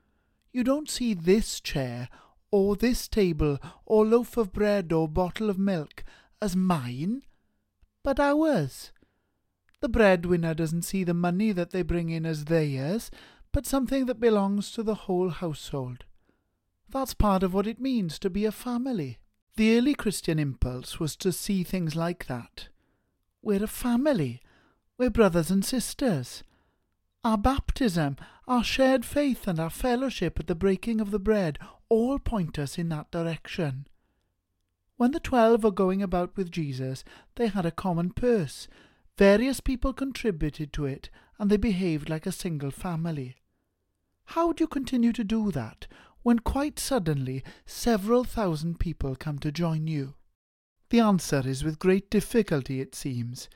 you 0.53 0.65
don't 0.65 0.91
see 0.91 1.15
this 1.15 1.61
chair 1.61 2.09
or 2.51 2.77
this 2.77 3.09
table 3.09 3.59
or 3.87 4.05
loaf 4.05 4.37
of 4.37 4.53
bread 4.53 4.93
or 4.93 5.09
bottle 5.09 5.49
of 5.49 5.59
milk 5.59 6.05
as 6.43 6.57
mine, 6.57 7.23
but 8.03 8.19
ours. 8.19 8.93
The 9.81 9.89
breadwinner 9.89 10.55
doesn't 10.55 10.83
see 10.83 11.05
the 11.05 11.15
money 11.15 11.53
that 11.53 11.71
they 11.71 11.83
bring 11.83 12.11
in 12.11 12.27
as 12.27 12.47
theirs, 12.47 13.11
but 13.53 13.67
something 13.67 14.07
that 14.07 14.21
belongs 14.21 14.71
to 14.73 14.83
the 14.83 14.95
whole 14.95 15.31
household. 15.31 16.05
That's 16.89 17.15
part 17.15 17.43
of 17.43 17.55
what 17.55 17.67
it 17.67 17.81
means 17.81 18.19
to 18.19 18.31
be 18.31 18.45
a 18.45 18.53
family. 18.53 19.19
The 19.61 19.77
early 19.77 19.93
Christian 19.93 20.39
impulse 20.39 20.99
was 20.99 21.15
to 21.17 21.33
see 21.33 21.65
things 21.65 21.95
like 21.95 22.29
that. 22.29 22.69
We're 23.43 23.65
a 23.65 23.67
family. 23.67 24.41
We're 24.97 25.11
brothers 25.11 25.51
and 25.51 25.63
sisters. 25.63 26.43
Our 27.25 27.37
baptism, 27.37 28.17
our 28.49 28.65
shared 28.65 29.05
faith, 29.05 29.47
and 29.47 29.61
our 29.61 29.69
fellowship 29.69 30.41
at 30.41 30.47
the 30.47 30.55
breaking 30.55 30.99
of 30.99 31.11
the 31.11 31.19
bread 31.19 31.59
all 31.91 32.19
point 32.19 32.59
us 32.59 32.79
in 32.79 32.89
that 32.89 33.11
direction. 33.11 33.87
When 34.97 35.11
the 35.11 35.21
twelve 35.21 35.63
were 35.63 35.71
going 35.71 36.01
about 36.01 36.39
with 36.39 36.51
Jesus, 36.51 37.05
they 37.35 37.49
had 37.49 37.67
a 37.67 37.71
common 37.71 38.13
purse. 38.13 38.67
Various 39.19 39.61
people 39.61 39.93
contributed 39.93 40.73
to 40.73 40.87
it, 40.87 41.11
and 41.39 41.51
they 41.51 41.59
behaved 41.59 42.09
like 42.09 42.25
a 42.25 42.33
single 42.33 42.71
family. 42.71 43.37
How 44.25 44.53
do 44.53 44.65
you 44.65 44.69
continue 44.69 45.13
to 45.13 45.23
do 45.23 45.51
that 45.51 45.87
when 46.23 46.39
quite 46.39 46.79
suddenly 46.79 47.43
several 47.67 48.25
thousand 48.25 48.79
people 48.79 49.17
come 49.17 49.39
to 49.39 49.53
join 49.53 49.87
you? 49.87 50.15
The 50.91 51.01
answer 51.01 51.43
is 51.47 51.65
with 51.65 51.79
great 51.79 52.11
difficulty, 52.11 52.81
it 52.81 52.95
seems, 52.95 53.49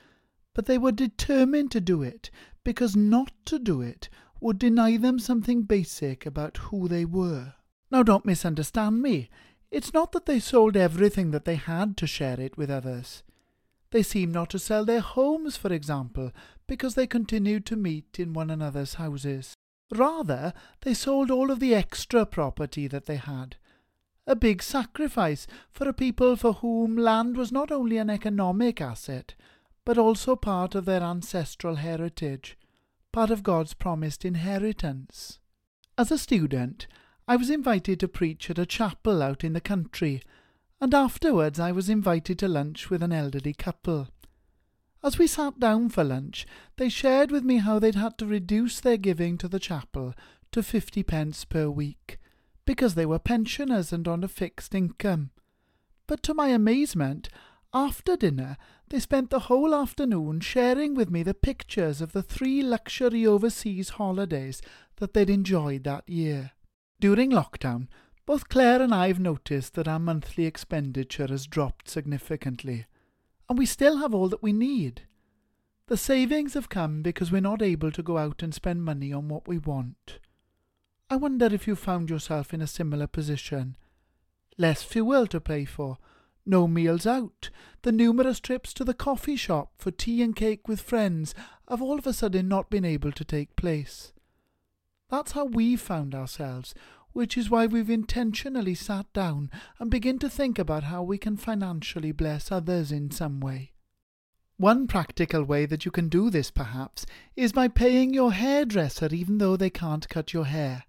but 0.54 0.66
they 0.66 0.78
were 0.78 0.92
determined 0.92 1.70
to 1.72 1.80
do 1.80 2.02
it 2.02 2.30
because 2.62 2.96
not 2.96 3.32
to 3.46 3.58
do 3.58 3.80
it 3.80 4.08
would 4.40 4.58
deny 4.58 4.96
them 4.96 5.18
something 5.18 5.62
basic 5.62 6.26
about 6.26 6.58
who 6.58 6.86
they 6.88 7.04
were. 7.04 7.54
Now, 7.90 8.02
don't 8.02 8.24
misunderstand 8.24 9.02
me. 9.02 9.30
It's 9.70 9.92
not 9.92 10.12
that 10.12 10.26
they 10.26 10.38
sold 10.38 10.76
everything 10.76 11.30
that 11.32 11.44
they 11.44 11.56
had 11.56 11.96
to 11.98 12.06
share 12.06 12.40
it 12.40 12.56
with 12.56 12.70
others. 12.70 13.22
They 13.90 14.02
seemed 14.02 14.32
not 14.32 14.50
to 14.50 14.58
sell 14.58 14.84
their 14.84 15.00
homes, 15.00 15.56
for 15.56 15.72
example, 15.72 16.32
because 16.66 16.94
they 16.94 17.06
continued 17.06 17.66
to 17.66 17.76
meet 17.76 18.18
in 18.18 18.32
one 18.32 18.50
another's 18.50 18.94
houses. 18.94 19.54
Rather, 19.90 20.52
they 20.82 20.94
sold 20.94 21.30
all 21.30 21.50
of 21.50 21.60
the 21.60 21.74
extra 21.74 22.24
property 22.24 22.88
that 22.88 23.06
they 23.06 23.16
had. 23.16 23.56
A 24.26 24.34
big 24.34 24.62
sacrifice 24.62 25.46
for 25.70 25.88
a 25.88 25.92
people 25.92 26.36
for 26.36 26.54
whom 26.54 26.96
land 26.96 27.36
was 27.36 27.52
not 27.52 27.70
only 27.70 27.98
an 27.98 28.08
economic 28.08 28.80
asset, 28.80 29.34
but 29.84 29.98
also 29.98 30.34
part 30.34 30.74
of 30.74 30.86
their 30.86 31.02
ancestral 31.02 31.76
heritage, 31.76 32.56
part 33.12 33.30
of 33.30 33.42
God's 33.42 33.74
promised 33.74 34.24
inheritance. 34.24 35.40
As 35.98 36.10
a 36.10 36.18
student, 36.18 36.86
I 37.28 37.36
was 37.36 37.50
invited 37.50 38.00
to 38.00 38.08
preach 38.08 38.50
at 38.50 38.58
a 38.58 38.66
chapel 38.66 39.22
out 39.22 39.44
in 39.44 39.52
the 39.52 39.60
country, 39.60 40.22
and 40.80 40.94
afterwards 40.94 41.60
I 41.60 41.72
was 41.72 41.88
invited 41.88 42.38
to 42.40 42.48
lunch 42.48 42.90
with 42.90 43.02
an 43.02 43.12
elderly 43.12 43.54
couple. 43.54 44.08
As 45.04 45.18
we 45.18 45.26
sat 45.26 45.60
down 45.60 45.90
for 45.90 46.02
lunch, 46.02 46.46
they 46.78 46.88
shared 46.88 47.30
with 47.30 47.44
me 47.44 47.58
how 47.58 47.78
they'd 47.78 47.94
had 47.94 48.16
to 48.16 48.26
reduce 48.26 48.80
their 48.80 48.96
giving 48.96 49.36
to 49.36 49.48
the 49.48 49.58
chapel 49.58 50.14
to 50.50 50.62
fifty 50.62 51.02
pence 51.02 51.44
per 51.44 51.68
week, 51.68 52.18
because 52.64 52.94
they 52.94 53.04
were 53.04 53.18
pensioners 53.18 53.92
and 53.92 54.08
on 54.08 54.24
a 54.24 54.28
fixed 54.28 54.74
income. 54.74 55.30
But 56.06 56.22
to 56.22 56.32
my 56.32 56.48
amazement, 56.48 57.28
after 57.74 58.16
dinner, 58.16 58.56
they 58.88 58.98
spent 58.98 59.28
the 59.28 59.40
whole 59.40 59.74
afternoon 59.74 60.40
sharing 60.40 60.94
with 60.94 61.10
me 61.10 61.22
the 61.22 61.34
pictures 61.34 62.00
of 62.00 62.12
the 62.12 62.22
three 62.22 62.62
luxury 62.62 63.26
overseas 63.26 63.90
holidays 63.90 64.62
that 64.96 65.12
they'd 65.12 65.28
enjoyed 65.28 65.84
that 65.84 66.08
year. 66.08 66.52
During 66.98 67.30
lockdown, 67.30 67.88
both 68.24 68.48
Claire 68.48 68.80
and 68.80 68.94
I 68.94 69.08
have 69.08 69.20
noticed 69.20 69.74
that 69.74 69.88
our 69.88 69.98
monthly 69.98 70.46
expenditure 70.46 71.26
has 71.26 71.46
dropped 71.46 71.90
significantly 71.90 72.86
and 73.48 73.58
we 73.58 73.66
still 73.66 73.98
have 73.98 74.14
all 74.14 74.28
that 74.28 74.42
we 74.42 74.52
need. 74.52 75.02
The 75.86 75.96
savings 75.96 76.54
have 76.54 76.68
come 76.68 77.02
because 77.02 77.30
we're 77.30 77.40
not 77.40 77.60
able 77.60 77.92
to 77.92 78.02
go 78.02 78.16
out 78.16 78.42
and 78.42 78.54
spend 78.54 78.84
money 78.84 79.12
on 79.12 79.28
what 79.28 79.46
we 79.46 79.58
want. 79.58 80.18
I 81.10 81.16
wonder 81.16 81.46
if 81.46 81.66
you 81.66 81.76
found 81.76 82.08
yourself 82.08 82.54
in 82.54 82.62
a 82.62 82.66
similar 82.66 83.06
position. 83.06 83.76
Less 84.56 84.82
fuel 84.82 85.26
to 85.26 85.40
pay 85.40 85.64
for, 85.66 85.98
no 86.46 86.66
meals 86.66 87.06
out, 87.06 87.50
the 87.82 87.92
numerous 87.92 88.40
trips 88.40 88.72
to 88.74 88.84
the 88.84 88.94
coffee 88.94 89.36
shop 89.36 89.72
for 89.76 89.90
tea 89.90 90.22
and 90.22 90.34
cake 90.34 90.66
with 90.68 90.80
friends 90.80 91.34
have 91.68 91.82
all 91.82 91.98
of 91.98 92.06
a 92.06 92.12
sudden 92.12 92.48
not 92.48 92.70
been 92.70 92.84
able 92.84 93.12
to 93.12 93.24
take 93.24 93.56
place. 93.56 94.12
That's 95.10 95.32
how 95.32 95.44
we 95.44 95.76
found 95.76 96.14
ourselves 96.14 96.74
which 97.14 97.38
is 97.38 97.48
why 97.48 97.64
we've 97.64 97.88
intentionally 97.88 98.74
sat 98.74 99.10
down 99.14 99.50
and 99.78 99.90
begin 99.90 100.18
to 100.18 100.28
think 100.28 100.58
about 100.58 100.84
how 100.84 101.02
we 101.02 101.16
can 101.16 101.36
financially 101.36 102.12
bless 102.12 102.52
others 102.52 102.92
in 102.92 103.10
some 103.10 103.40
way. 103.40 103.72
One 104.56 104.86
practical 104.86 105.42
way 105.42 105.64
that 105.66 105.84
you 105.84 105.90
can 105.90 106.08
do 106.08 106.28
this, 106.28 106.50
perhaps, 106.50 107.06
is 107.34 107.52
by 107.52 107.68
paying 107.68 108.12
your 108.12 108.32
hairdresser 108.32 109.08
even 109.12 109.38
though 109.38 109.56
they 109.56 109.70
can't 109.70 110.08
cut 110.08 110.32
your 110.32 110.44
hair. 110.44 110.84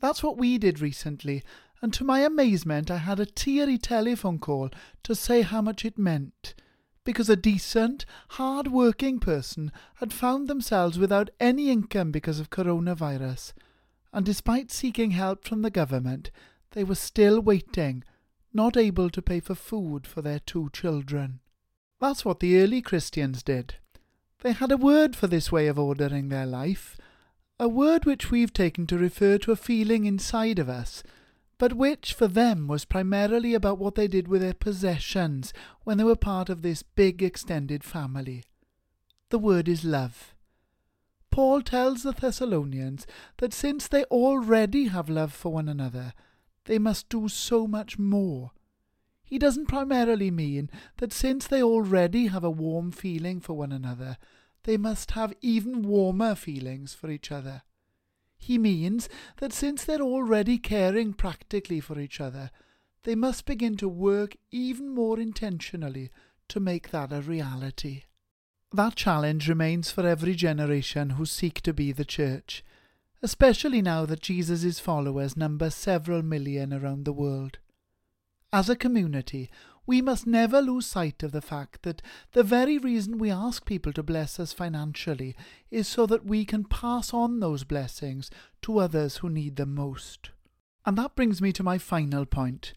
That's 0.00 0.22
what 0.22 0.38
we 0.38 0.58
did 0.58 0.80
recently, 0.80 1.42
and 1.82 1.92
to 1.94 2.04
my 2.04 2.20
amazement, 2.20 2.90
I 2.90 2.96
had 2.96 3.20
a 3.20 3.26
teary 3.26 3.78
telephone 3.78 4.38
call 4.38 4.70
to 5.02 5.14
say 5.14 5.42
how 5.42 5.60
much 5.62 5.84
it 5.84 5.98
meant, 5.98 6.54
because 7.04 7.28
a 7.28 7.36
decent, 7.36 8.04
hard 8.30 8.68
working 8.68 9.18
person 9.18 9.72
had 9.96 10.12
found 10.12 10.48
themselves 10.48 10.98
without 10.98 11.30
any 11.38 11.70
income 11.70 12.10
because 12.10 12.40
of 12.40 12.50
coronavirus, 12.50 13.52
and 14.12 14.24
despite 14.24 14.70
seeking 14.70 15.12
help 15.12 15.44
from 15.44 15.62
the 15.62 15.70
government, 15.70 16.30
they 16.72 16.84
were 16.84 16.94
still 16.94 17.40
waiting, 17.40 18.04
not 18.52 18.76
able 18.76 19.10
to 19.10 19.22
pay 19.22 19.40
for 19.40 19.54
food 19.54 20.06
for 20.06 20.22
their 20.22 20.38
two 20.38 20.70
children. 20.72 21.40
That's 22.00 22.24
what 22.24 22.40
the 22.40 22.60
early 22.60 22.82
Christians 22.82 23.42
did. 23.42 23.74
They 24.42 24.52
had 24.52 24.72
a 24.72 24.76
word 24.76 25.14
for 25.14 25.26
this 25.26 25.52
way 25.52 25.66
of 25.66 25.78
ordering 25.78 26.28
their 26.28 26.46
life, 26.46 26.96
a 27.58 27.68
word 27.68 28.06
which 28.06 28.30
we've 28.30 28.52
taken 28.52 28.86
to 28.86 28.96
refer 28.96 29.36
to 29.38 29.52
a 29.52 29.56
feeling 29.56 30.06
inside 30.06 30.58
of 30.58 30.68
us, 30.68 31.02
but 31.58 31.74
which 31.74 32.14
for 32.14 32.26
them 32.26 32.66
was 32.66 32.86
primarily 32.86 33.52
about 33.52 33.78
what 33.78 33.94
they 33.94 34.08
did 34.08 34.28
with 34.28 34.40
their 34.40 34.54
possessions 34.54 35.52
when 35.84 35.98
they 35.98 36.04
were 36.04 36.16
part 36.16 36.48
of 36.48 36.62
this 36.62 36.82
big 36.82 37.22
extended 37.22 37.84
family. 37.84 38.42
The 39.28 39.38
word 39.38 39.68
is 39.68 39.84
love. 39.84 40.34
Paul 41.30 41.62
tells 41.62 42.02
the 42.02 42.12
Thessalonians 42.12 43.06
that 43.38 43.52
since 43.52 43.86
they 43.86 44.04
already 44.04 44.88
have 44.88 45.08
love 45.08 45.32
for 45.32 45.52
one 45.52 45.68
another, 45.68 46.12
they 46.64 46.78
must 46.78 47.08
do 47.08 47.28
so 47.28 47.66
much 47.66 47.98
more. 47.98 48.50
He 49.22 49.38
doesn't 49.38 49.66
primarily 49.66 50.30
mean 50.30 50.70
that 50.96 51.12
since 51.12 51.46
they 51.46 51.62
already 51.62 52.26
have 52.26 52.42
a 52.42 52.50
warm 52.50 52.90
feeling 52.90 53.40
for 53.40 53.54
one 53.54 53.70
another, 53.70 54.18
they 54.64 54.76
must 54.76 55.12
have 55.12 55.32
even 55.40 55.82
warmer 55.82 56.34
feelings 56.34 56.94
for 56.94 57.10
each 57.10 57.30
other. 57.30 57.62
He 58.36 58.58
means 58.58 59.08
that 59.36 59.52
since 59.52 59.84
they're 59.84 60.00
already 60.00 60.58
caring 60.58 61.12
practically 61.12 61.78
for 61.78 62.00
each 62.00 62.20
other, 62.20 62.50
they 63.04 63.14
must 63.14 63.46
begin 63.46 63.76
to 63.76 63.88
work 63.88 64.36
even 64.50 64.90
more 64.90 65.20
intentionally 65.20 66.10
to 66.48 66.58
make 66.58 66.90
that 66.90 67.12
a 67.12 67.20
reality. 67.20 68.04
That 68.72 68.94
challenge 68.94 69.48
remains 69.48 69.90
for 69.90 70.06
every 70.06 70.34
generation 70.34 71.10
who 71.10 71.26
seek 71.26 71.60
to 71.62 71.72
be 71.72 71.90
the 71.90 72.04
church, 72.04 72.64
especially 73.20 73.82
now 73.82 74.06
that 74.06 74.20
Jesus' 74.20 74.78
followers 74.78 75.36
number 75.36 75.70
several 75.70 76.22
million 76.22 76.72
around 76.72 77.04
the 77.04 77.12
world. 77.12 77.58
As 78.52 78.68
a 78.68 78.76
community, 78.76 79.50
we 79.86 80.00
must 80.00 80.24
never 80.24 80.62
lose 80.62 80.86
sight 80.86 81.24
of 81.24 81.32
the 81.32 81.42
fact 81.42 81.82
that 81.82 82.00
the 82.30 82.44
very 82.44 82.78
reason 82.78 83.18
we 83.18 83.28
ask 83.28 83.64
people 83.64 83.92
to 83.92 84.04
bless 84.04 84.38
us 84.38 84.52
financially 84.52 85.34
is 85.72 85.88
so 85.88 86.06
that 86.06 86.24
we 86.24 86.44
can 86.44 86.62
pass 86.62 87.12
on 87.12 87.40
those 87.40 87.64
blessings 87.64 88.30
to 88.62 88.78
others 88.78 89.16
who 89.16 89.28
need 89.28 89.56
them 89.56 89.74
most. 89.74 90.30
And 90.86 90.96
that 90.96 91.16
brings 91.16 91.42
me 91.42 91.52
to 91.54 91.64
my 91.64 91.76
final 91.76 92.24
point. 92.24 92.72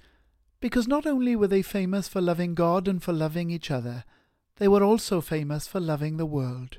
Because 0.60 0.88
not 0.88 1.06
only 1.06 1.36
were 1.36 1.48
they 1.48 1.62
famous 1.62 2.08
for 2.08 2.20
loving 2.20 2.56
God 2.56 2.88
and 2.88 3.02
for 3.04 3.14
loving 3.14 3.52
each 3.52 3.70
other, 3.70 4.06
they 4.58 4.68
were 4.68 4.84
also 4.84 5.22
famous 5.22 5.68
for 5.68 5.80
loving 5.80 6.18
the 6.18 6.26
world. 6.26 6.78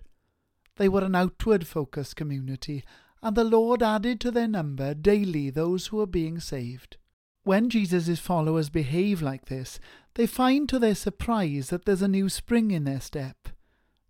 They 0.77 0.89
were 0.89 1.05
an 1.05 1.15
outward 1.15 1.67
focused 1.67 2.17
community, 2.17 2.85
and 3.23 3.37
the 3.37 3.45
Lord 3.45 3.83
added 3.83 4.21
to 4.21 4.31
their 4.31 4.49
number 4.49 4.95
daily 4.95 5.51
those 5.51 5.87
who 5.87 5.99
were 5.99 6.07
being 6.07 6.41
saved. 6.41 6.97
When 7.43 7.69
Jesus' 7.69 8.19
followers 8.19 8.71
behave 8.71 9.21
like 9.21 9.47
this, 9.47 9.79
they 10.15 10.27
find 10.27 10.69
to 10.69 10.79
their 10.79 10.95
surprise 10.95 11.69
that 11.71 11.85
there's 11.85 12.03
a 12.03 12.09
new 12.09 12.29
spring 12.29 12.71
in 12.71 12.85
their 12.85 13.01
step. 13.01 13.49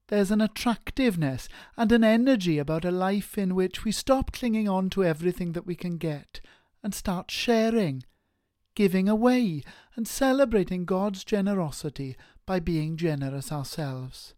There's 0.09 0.31
an 0.31 0.40
attractiveness 0.40 1.48
and 1.77 1.90
an 1.90 2.05
energy 2.05 2.59
about 2.59 2.85
a 2.85 2.90
life 2.90 3.38
in 3.38 3.55
which 3.55 3.85
we 3.85 3.92
stop 3.92 4.33
clinging 4.33 4.68
on 4.68 4.90
to 4.90 5.05
everything 5.05 5.53
that 5.53 5.66
we 5.66 5.74
can 5.74 5.96
get 5.96 6.40
and 6.83 6.94
start 6.94 7.31
sharing, 7.31 8.05
giving 8.74 9.09
away, 9.09 9.62
and 9.96 10.07
celebrating 10.07 10.85
God's 10.85 11.24
generosity 11.24 12.16
by 12.46 12.61
being 12.61 12.96
generous 12.96 13.50
ourselves. 13.50 14.35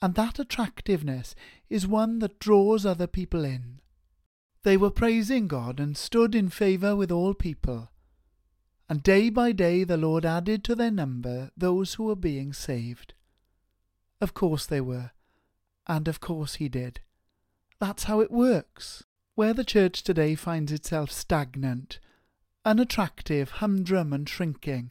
And 0.00 0.14
that 0.14 0.38
attractiveness 0.38 1.34
is 1.68 1.86
one 1.86 2.20
that 2.20 2.38
draws 2.38 2.86
other 2.86 3.06
people 3.06 3.44
in. 3.44 3.80
They 4.62 4.76
were 4.76 4.90
praising 4.90 5.48
God 5.48 5.80
and 5.80 5.96
stood 5.96 6.34
in 6.34 6.48
favour 6.48 6.94
with 6.94 7.10
all 7.10 7.34
people 7.34 7.90
and 8.88 9.02
day 9.02 9.28
by 9.28 9.52
day 9.52 9.84
the 9.84 9.98
Lord 9.98 10.24
added 10.24 10.64
to 10.64 10.74
their 10.74 10.90
number 10.90 11.50
those 11.56 11.94
who 11.94 12.04
were 12.04 12.16
being 12.16 12.52
saved. 12.52 13.12
Of 14.20 14.32
course 14.32 14.64
they 14.64 14.80
were, 14.80 15.10
and 15.86 16.08
of 16.08 16.20
course 16.20 16.54
he 16.54 16.68
did. 16.68 17.00
That's 17.78 18.04
how 18.04 18.20
it 18.20 18.30
works. 18.30 19.04
Where 19.34 19.52
the 19.52 19.64
church 19.64 20.02
today 20.02 20.34
finds 20.34 20.72
itself 20.72 21.12
stagnant, 21.12 22.00
unattractive, 22.64 23.50
humdrum, 23.50 24.12
and 24.12 24.28
shrinking, 24.28 24.90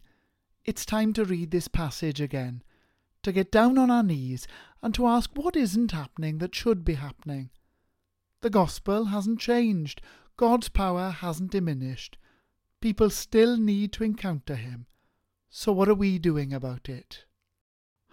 it's 0.67 0.85
time 0.85 1.13
to 1.13 1.25
read 1.25 1.49
this 1.49 1.67
passage 1.67 2.21
again, 2.21 2.61
to 3.23 3.31
get 3.31 3.51
down 3.51 3.79
on 3.79 3.89
our 3.89 4.03
knees 4.03 4.45
and 4.83 4.93
to 4.93 5.07
ask 5.07 5.31
what 5.33 5.55
isn't 5.55 5.91
happening 5.91 6.37
that 6.37 6.53
should 6.53 6.85
be 6.85 6.93
happening. 6.93 7.49
The 8.41 8.51
gospel 8.51 9.05
hasn't 9.05 9.39
changed, 9.39 10.01
God's 10.35 10.69
power 10.69 11.09
hasn't 11.09 11.49
diminished 11.49 12.19
People 12.79 13.09
still 13.09 13.57
need 13.57 13.91
to 13.93 14.03
encounter 14.03 14.55
him. 14.55 14.85
So, 15.49 15.71
what 15.71 15.89
are 15.89 15.95
we 15.95 16.19
doing 16.19 16.53
about 16.53 16.87
it? 16.87 17.25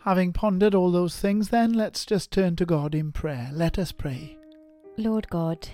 Having 0.04 0.32
pondered 0.32 0.74
all 0.74 0.90
those 0.90 1.18
things, 1.18 1.50
then 1.50 1.74
let's 1.74 2.06
just 2.06 2.30
turn 2.30 2.56
to 2.56 2.66
God 2.66 2.94
in 2.94 3.12
prayer. 3.12 3.50
Let 3.52 3.78
us 3.78 3.92
pray. 3.92 4.38
Lord 4.96 5.28
God, 5.28 5.68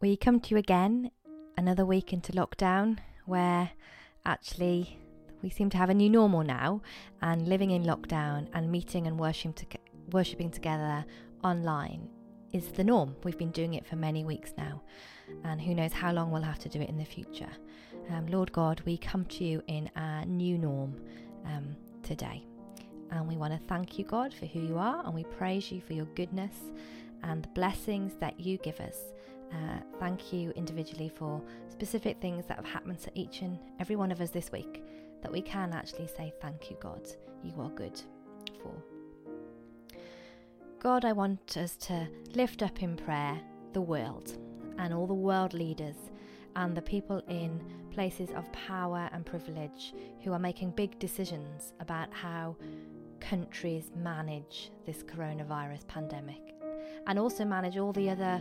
we 0.00 0.16
come 0.16 0.40
to 0.40 0.50
you 0.50 0.56
again, 0.56 1.10
another 1.58 1.84
week 1.84 2.12
into 2.14 2.32
lockdown, 2.32 2.98
where 3.26 3.70
actually 4.24 4.98
we 5.42 5.50
seem 5.50 5.70
to 5.70 5.76
have 5.76 5.90
a 5.90 5.94
new 5.94 6.10
normal 6.10 6.42
now, 6.42 6.82
and 7.22 7.48
living 7.48 7.70
in 7.70 7.84
lockdown 7.84 8.48
and 8.52 8.70
meeting 8.70 9.06
and 9.06 9.18
worshiping, 9.18 9.52
to, 9.54 9.66
worshipping 10.12 10.50
together 10.50 11.04
online 11.42 12.08
is 12.52 12.68
the 12.72 12.84
norm. 12.84 13.16
We've 13.24 13.38
been 13.38 13.52
doing 13.52 13.74
it 13.74 13.86
for 13.86 13.96
many 13.96 14.24
weeks 14.24 14.52
now, 14.56 14.82
and 15.44 15.60
who 15.60 15.74
knows 15.74 15.92
how 15.92 16.12
long 16.12 16.30
we'll 16.30 16.42
have 16.42 16.58
to 16.60 16.68
do 16.68 16.80
it 16.80 16.88
in 16.88 16.98
the 16.98 17.04
future. 17.04 17.50
Um, 18.10 18.26
Lord 18.26 18.52
God, 18.52 18.82
we 18.84 18.96
come 18.96 19.24
to 19.26 19.44
you 19.44 19.62
in 19.66 19.90
our 19.96 20.24
new 20.24 20.58
norm 20.58 20.96
um, 21.44 21.76
today. 22.02 22.44
And 23.12 23.26
we 23.26 23.36
want 23.36 23.52
to 23.52 23.66
thank 23.66 23.98
you, 23.98 24.04
God, 24.04 24.32
for 24.32 24.46
who 24.46 24.60
you 24.60 24.78
are, 24.78 25.04
and 25.04 25.14
we 25.14 25.24
praise 25.24 25.72
you 25.72 25.80
for 25.80 25.94
your 25.94 26.06
goodness 26.14 26.54
and 27.22 27.42
the 27.42 27.48
blessings 27.48 28.14
that 28.20 28.38
you 28.38 28.56
give 28.58 28.78
us. 28.80 28.96
Uh, 29.52 29.80
thank 29.98 30.32
you 30.32 30.50
individually 30.52 31.10
for 31.16 31.42
specific 31.68 32.20
things 32.20 32.46
that 32.46 32.56
have 32.56 32.66
happened 32.66 33.00
to 33.00 33.10
each 33.14 33.42
and 33.42 33.58
every 33.80 33.96
one 33.96 34.12
of 34.12 34.20
us 34.20 34.30
this 34.30 34.52
week 34.52 34.80
that 35.22 35.32
we 35.32 35.42
can 35.42 35.72
actually 35.72 36.06
say, 36.06 36.32
Thank 36.40 36.70
you, 36.70 36.76
God, 36.80 37.08
you 37.42 37.52
are 37.58 37.70
good 37.70 38.00
for. 38.62 38.72
God, 40.78 41.04
I 41.04 41.12
want 41.12 41.56
us 41.56 41.76
to 41.76 42.08
lift 42.34 42.62
up 42.62 42.82
in 42.82 42.96
prayer 42.96 43.38
the 43.72 43.80
world 43.82 44.36
and 44.78 44.94
all 44.94 45.06
the 45.06 45.14
world 45.14 45.52
leaders 45.52 45.96
and 46.56 46.74
the 46.74 46.82
people 46.82 47.22
in 47.28 47.62
places 47.90 48.30
of 48.30 48.50
power 48.52 49.10
and 49.12 49.26
privilege 49.26 49.92
who 50.22 50.32
are 50.32 50.38
making 50.38 50.70
big 50.70 50.98
decisions 50.98 51.72
about 51.80 52.12
how 52.12 52.56
countries 53.20 53.90
manage 53.94 54.70
this 54.86 55.02
coronavirus 55.02 55.86
pandemic 55.86 56.54
and 57.06 57.18
also 57.18 57.44
manage 57.44 57.76
all 57.76 57.92
the 57.92 58.08
other 58.08 58.40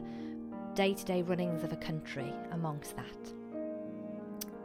day 0.75 0.93
to 0.93 1.05
day 1.05 1.21
runnings 1.21 1.63
of 1.63 1.73
a 1.73 1.77
country 1.77 2.31
amongst 2.51 2.95
that. 2.95 3.33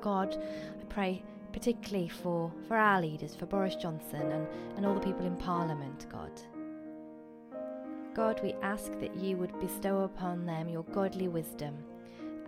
God, 0.00 0.36
I 0.80 0.84
pray 0.84 1.22
particularly 1.54 2.08
for, 2.08 2.52
for 2.68 2.76
our 2.76 3.00
leaders, 3.00 3.34
for 3.34 3.46
Boris 3.46 3.76
Johnson 3.76 4.32
and, 4.32 4.46
and 4.76 4.84
all 4.84 4.94
the 4.94 5.00
people 5.00 5.24
in 5.24 5.36
Parliament, 5.36 6.06
God. 6.10 6.32
God, 8.14 8.40
we 8.42 8.52
ask 8.62 8.92
that 9.00 9.14
you 9.16 9.36
would 9.38 9.58
bestow 9.60 10.02
upon 10.02 10.44
them 10.44 10.68
your 10.68 10.84
godly 10.84 11.28
wisdom 11.28 11.76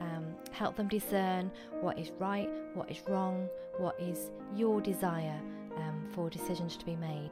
um, 0.00 0.34
help 0.52 0.76
them 0.76 0.88
discern 0.88 1.50
what 1.80 1.98
is 1.98 2.10
right, 2.18 2.48
what 2.74 2.90
is 2.90 3.00
wrong, 3.08 3.48
what 3.78 3.98
is 4.00 4.30
your 4.54 4.80
desire 4.80 5.40
um, 5.76 6.08
for 6.12 6.28
decisions 6.30 6.76
to 6.76 6.84
be 6.84 6.96
made 6.96 7.30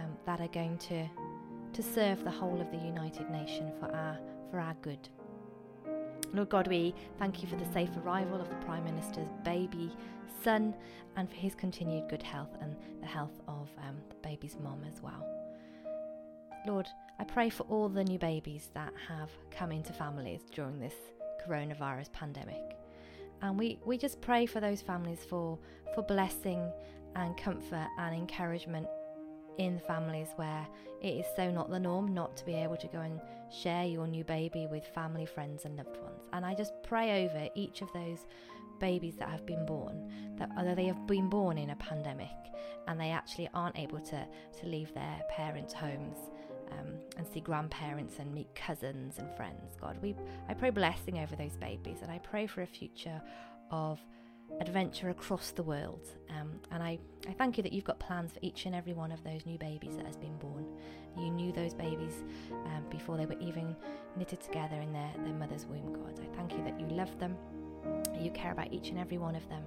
um, 0.00 0.16
that 0.26 0.40
are 0.40 0.48
going 0.48 0.78
to 0.78 1.06
to 1.74 1.82
serve 1.82 2.24
the 2.24 2.30
whole 2.30 2.60
of 2.60 2.70
the 2.70 2.78
United 2.78 3.28
Nation 3.30 3.70
for 3.78 3.94
our 3.94 4.18
for 4.50 4.58
our 4.58 4.74
good. 4.80 5.08
Lord 6.32 6.50
God, 6.50 6.68
we 6.68 6.94
thank 7.18 7.42
you 7.42 7.48
for 7.48 7.56
the 7.56 7.72
safe 7.72 7.90
arrival 8.04 8.40
of 8.40 8.48
the 8.48 8.66
Prime 8.66 8.84
Minister's 8.84 9.28
baby 9.44 9.90
son 10.42 10.74
and 11.16 11.28
for 11.28 11.36
his 11.36 11.54
continued 11.54 12.08
good 12.08 12.22
health 12.22 12.50
and 12.60 12.76
the 13.00 13.06
health 13.06 13.40
of 13.48 13.68
um, 13.78 13.96
the 14.08 14.14
baby's 14.16 14.56
mom 14.62 14.82
as 14.90 15.02
well. 15.02 15.26
Lord, 16.66 16.86
I 17.18 17.24
pray 17.24 17.48
for 17.48 17.62
all 17.64 17.88
the 17.88 18.04
new 18.04 18.18
babies 18.18 18.70
that 18.74 18.92
have 19.08 19.30
come 19.50 19.72
into 19.72 19.92
families 19.92 20.42
during 20.54 20.78
this 20.78 20.94
coronavirus 21.46 22.12
pandemic. 22.12 22.76
And 23.40 23.58
we, 23.58 23.78
we 23.84 23.96
just 23.96 24.20
pray 24.20 24.46
for 24.46 24.60
those 24.60 24.82
families 24.82 25.20
for, 25.28 25.58
for 25.94 26.02
blessing 26.02 26.70
and 27.16 27.36
comfort 27.36 27.88
and 27.98 28.14
encouragement 28.14 28.86
in 29.58 29.78
families 29.80 30.28
where 30.36 30.66
it 31.02 31.08
is 31.08 31.26
so 31.36 31.50
not 31.50 31.70
the 31.70 31.78
norm 31.78 32.14
not 32.14 32.36
to 32.36 32.44
be 32.44 32.54
able 32.54 32.76
to 32.76 32.88
go 32.88 33.00
and 33.00 33.20
share 33.50 33.84
your 33.84 34.06
new 34.06 34.24
baby 34.24 34.66
with 34.70 34.86
family, 34.86 35.26
friends, 35.26 35.64
and 35.64 35.76
loved 35.76 35.96
ones. 35.98 36.22
And 36.32 36.44
I 36.44 36.54
just 36.54 36.72
pray 36.82 37.26
over 37.26 37.48
each 37.54 37.82
of 37.82 37.92
those 37.92 38.26
babies 38.80 39.16
that 39.18 39.28
have 39.28 39.44
been 39.44 39.66
born 39.66 40.36
that 40.38 40.50
although 40.56 40.74
they 40.74 40.86
have 40.86 41.06
been 41.06 41.28
born 41.28 41.58
in 41.58 41.70
a 41.70 41.76
pandemic 41.76 42.28
and 42.86 43.00
they 43.00 43.10
actually 43.10 43.48
aren't 43.54 43.78
able 43.78 44.00
to, 44.00 44.26
to 44.60 44.66
leave 44.66 44.92
their 44.94 45.20
parents' 45.30 45.72
homes 45.72 46.16
um, 46.72 46.94
and 47.16 47.26
see 47.26 47.40
grandparents 47.40 48.18
and 48.18 48.32
meet 48.32 48.54
cousins 48.54 49.18
and 49.18 49.34
friends. 49.36 49.76
God, 49.80 49.98
we 50.02 50.14
I 50.48 50.54
pray 50.54 50.70
blessing 50.70 51.18
over 51.18 51.34
those 51.34 51.56
babies 51.56 51.98
and 52.02 52.10
I 52.10 52.18
pray 52.18 52.46
for 52.46 52.62
a 52.62 52.66
future 52.66 53.20
of 53.70 54.00
adventure 54.60 55.10
across 55.10 55.50
the 55.52 55.62
world. 55.62 56.08
Um, 56.30 56.60
and 56.70 56.82
I, 56.82 56.98
I 57.28 57.32
thank 57.32 57.56
you 57.56 57.62
that 57.62 57.72
you've 57.72 57.84
got 57.84 57.98
plans 57.98 58.32
for 58.32 58.38
each 58.42 58.66
and 58.66 58.74
every 58.74 58.92
one 58.92 59.12
of 59.12 59.22
those 59.24 59.46
new 59.46 59.58
babies 59.58 59.96
that 59.96 60.06
has 60.06 60.16
been 60.16 60.36
born. 60.38 60.66
You 61.16 61.30
knew 61.30 61.52
those 61.52 61.74
babies 61.74 62.22
um, 62.50 62.84
before 62.90 63.16
they 63.16 63.26
were 63.26 63.38
even 63.40 63.76
knitted 64.16 64.40
together 64.40 64.76
in 64.76 64.92
their, 64.92 65.10
their 65.24 65.34
mother's 65.34 65.66
womb, 65.66 65.92
God. 65.92 66.20
I 66.20 66.36
thank 66.36 66.52
you 66.52 66.62
that 66.64 66.78
you 66.80 66.86
love 66.88 67.18
them, 67.18 67.36
you 68.18 68.30
care 68.30 68.52
about 68.52 68.72
each 68.72 68.88
and 68.90 68.98
every 68.98 69.18
one 69.18 69.34
of 69.34 69.48
them, 69.48 69.62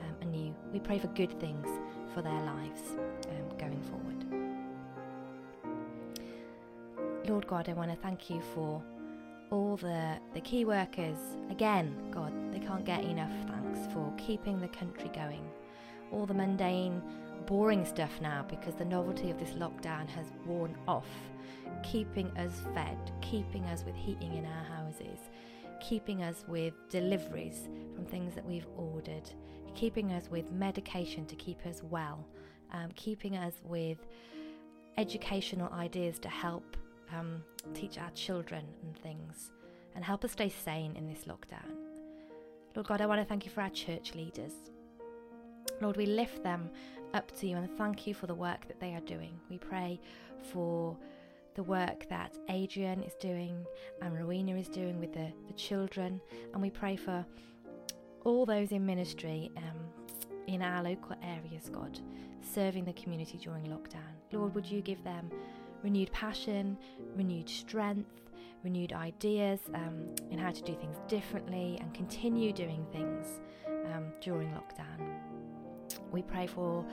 um, 0.00 0.14
and 0.22 0.34
you. 0.34 0.54
We 0.72 0.80
pray 0.80 0.98
for 0.98 1.08
good 1.08 1.38
things 1.40 1.68
for 2.14 2.22
their 2.22 2.40
lives 2.42 2.82
um, 3.28 3.58
going 3.58 3.82
forward. 3.82 4.24
Lord 7.28 7.46
God, 7.46 7.68
I 7.68 7.74
want 7.74 7.90
to 7.90 7.96
thank 7.96 8.30
you 8.30 8.40
for 8.54 8.82
all 9.50 9.76
the, 9.76 10.18
the 10.34 10.40
key 10.40 10.64
workers. 10.64 11.18
Again, 11.50 11.94
God, 12.10 12.32
they 12.52 12.58
can't 12.58 12.84
get 12.84 13.04
enough 13.04 13.30
thanks 13.78 13.92
for 13.92 14.12
keeping 14.16 14.60
the 14.60 14.68
country 14.68 15.10
going. 15.14 15.44
All 16.10 16.26
the 16.26 16.34
mundane, 16.34 17.02
boring 17.46 17.84
stuff 17.84 18.20
now 18.20 18.44
because 18.48 18.74
the 18.74 18.84
novelty 18.84 19.30
of 19.30 19.38
this 19.38 19.50
lockdown 19.50 20.08
has 20.08 20.26
worn 20.46 20.74
off. 20.86 21.06
Keeping 21.82 22.26
us 22.38 22.62
fed, 22.74 22.98
keeping 23.20 23.64
us 23.66 23.84
with 23.84 23.94
heating 23.94 24.34
in 24.34 24.44
our 24.44 24.64
houses, 24.64 25.18
keeping 25.80 26.22
us 26.22 26.44
with 26.48 26.74
deliveries 26.90 27.68
from 27.94 28.04
things 28.04 28.34
that 28.34 28.44
we've 28.44 28.66
ordered, 28.76 29.30
keeping 29.74 30.12
us 30.12 30.28
with 30.30 30.50
medication 30.50 31.24
to 31.26 31.36
keep 31.36 31.64
us 31.66 31.82
well, 31.88 32.26
um, 32.72 32.88
keeping 32.96 33.36
us 33.36 33.54
with 33.64 33.98
educational 34.96 35.72
ideas 35.72 36.18
to 36.18 36.28
help 36.28 36.76
um, 37.16 37.42
teach 37.74 37.98
our 37.98 38.10
children 38.10 38.64
and 38.82 38.96
things, 38.98 39.52
and 39.94 40.04
help 40.04 40.24
us 40.24 40.32
stay 40.32 40.48
sane 40.48 40.96
in 40.96 41.06
this 41.06 41.24
lockdown. 41.24 41.87
Lord 42.74 42.86
God, 42.86 43.00
I 43.00 43.06
want 43.06 43.20
to 43.20 43.24
thank 43.24 43.44
you 43.44 43.50
for 43.50 43.62
our 43.62 43.70
church 43.70 44.14
leaders. 44.14 44.52
Lord, 45.80 45.96
we 45.96 46.06
lift 46.06 46.42
them 46.42 46.70
up 47.14 47.36
to 47.38 47.46
you 47.46 47.56
and 47.56 47.70
thank 47.78 48.06
you 48.06 48.14
for 48.14 48.26
the 48.26 48.34
work 48.34 48.66
that 48.68 48.80
they 48.80 48.94
are 48.94 49.00
doing. 49.00 49.38
We 49.48 49.58
pray 49.58 50.00
for 50.52 50.96
the 51.54 51.62
work 51.62 52.08
that 52.08 52.36
Adrian 52.48 53.02
is 53.02 53.14
doing 53.14 53.66
and 54.02 54.14
Rowena 54.14 54.54
is 54.56 54.68
doing 54.68 55.00
with 55.00 55.12
the, 55.12 55.32
the 55.46 55.54
children, 55.54 56.20
and 56.52 56.62
we 56.62 56.70
pray 56.70 56.96
for 56.96 57.24
all 58.24 58.46
those 58.46 58.72
in 58.72 58.84
ministry 58.84 59.50
um, 59.56 60.16
in 60.46 60.62
our 60.62 60.82
local 60.82 61.16
areas, 61.22 61.68
God, 61.68 61.98
serving 62.40 62.84
the 62.84 62.92
community 62.92 63.38
during 63.38 63.64
lockdown. 63.64 64.14
Lord, 64.32 64.54
would 64.54 64.66
you 64.66 64.80
give 64.82 65.02
them 65.02 65.30
renewed 65.82 66.12
passion, 66.12 66.76
renewed 67.16 67.48
strength, 67.48 68.10
renewed 68.62 68.92
ideas 68.92 69.60
um, 69.74 70.14
in 70.30 70.38
how 70.38 70.50
to 70.50 70.62
do 70.62 70.74
things 70.74 70.96
differently 71.08 71.78
and 71.80 71.92
continue 71.94 72.52
doing 72.52 72.86
things 72.92 73.40
um, 73.94 74.06
during 74.20 74.48
lockdown. 74.50 75.14
We 76.12 76.22
pray 76.22 76.46
for 76.46 76.84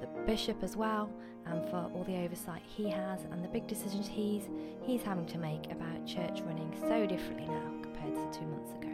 the 0.00 0.06
bishop 0.26 0.62
as 0.62 0.76
well 0.76 1.10
and 1.46 1.64
for 1.68 1.90
all 1.94 2.04
the 2.04 2.16
oversight 2.16 2.62
he 2.64 2.88
has 2.88 3.24
and 3.30 3.44
the 3.44 3.48
big 3.48 3.66
decisions 3.66 4.06
he's 4.06 4.48
he's 4.82 5.02
having 5.02 5.26
to 5.26 5.38
make 5.38 5.70
about 5.70 6.06
church 6.06 6.40
running 6.42 6.72
so 6.80 7.06
differently 7.06 7.46
now 7.46 7.72
compared 7.82 8.14
to 8.14 8.38
two 8.38 8.46
months 8.46 8.72
ago. 8.72 8.88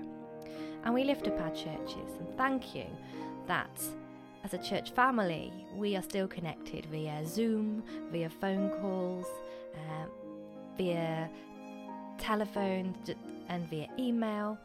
And 0.85 0.95
we 0.95 1.05
lift 1.05 1.27
up 1.27 1.41
our 1.41 1.51
churches 1.51 2.13
and 2.19 2.37
thank 2.37 2.75
you 2.75 2.87
that 3.47 3.81
as 4.45 4.55
a 4.55 4.59
church 4.59 4.93
family, 4.93 5.53
we 5.75 5.97
are 5.97 6.03
still 6.03 6.29
connected 6.29 6.87
via 6.87 7.27
Zoom, 7.27 7.83
via 8.13 8.31
phone 8.31 8.71
calls, 8.81 9.27
uh, 9.75 10.07
via 10.77 11.29
telephone, 12.19 12.95
and 13.49 13.69
via 13.69 13.89
email. 13.99 14.59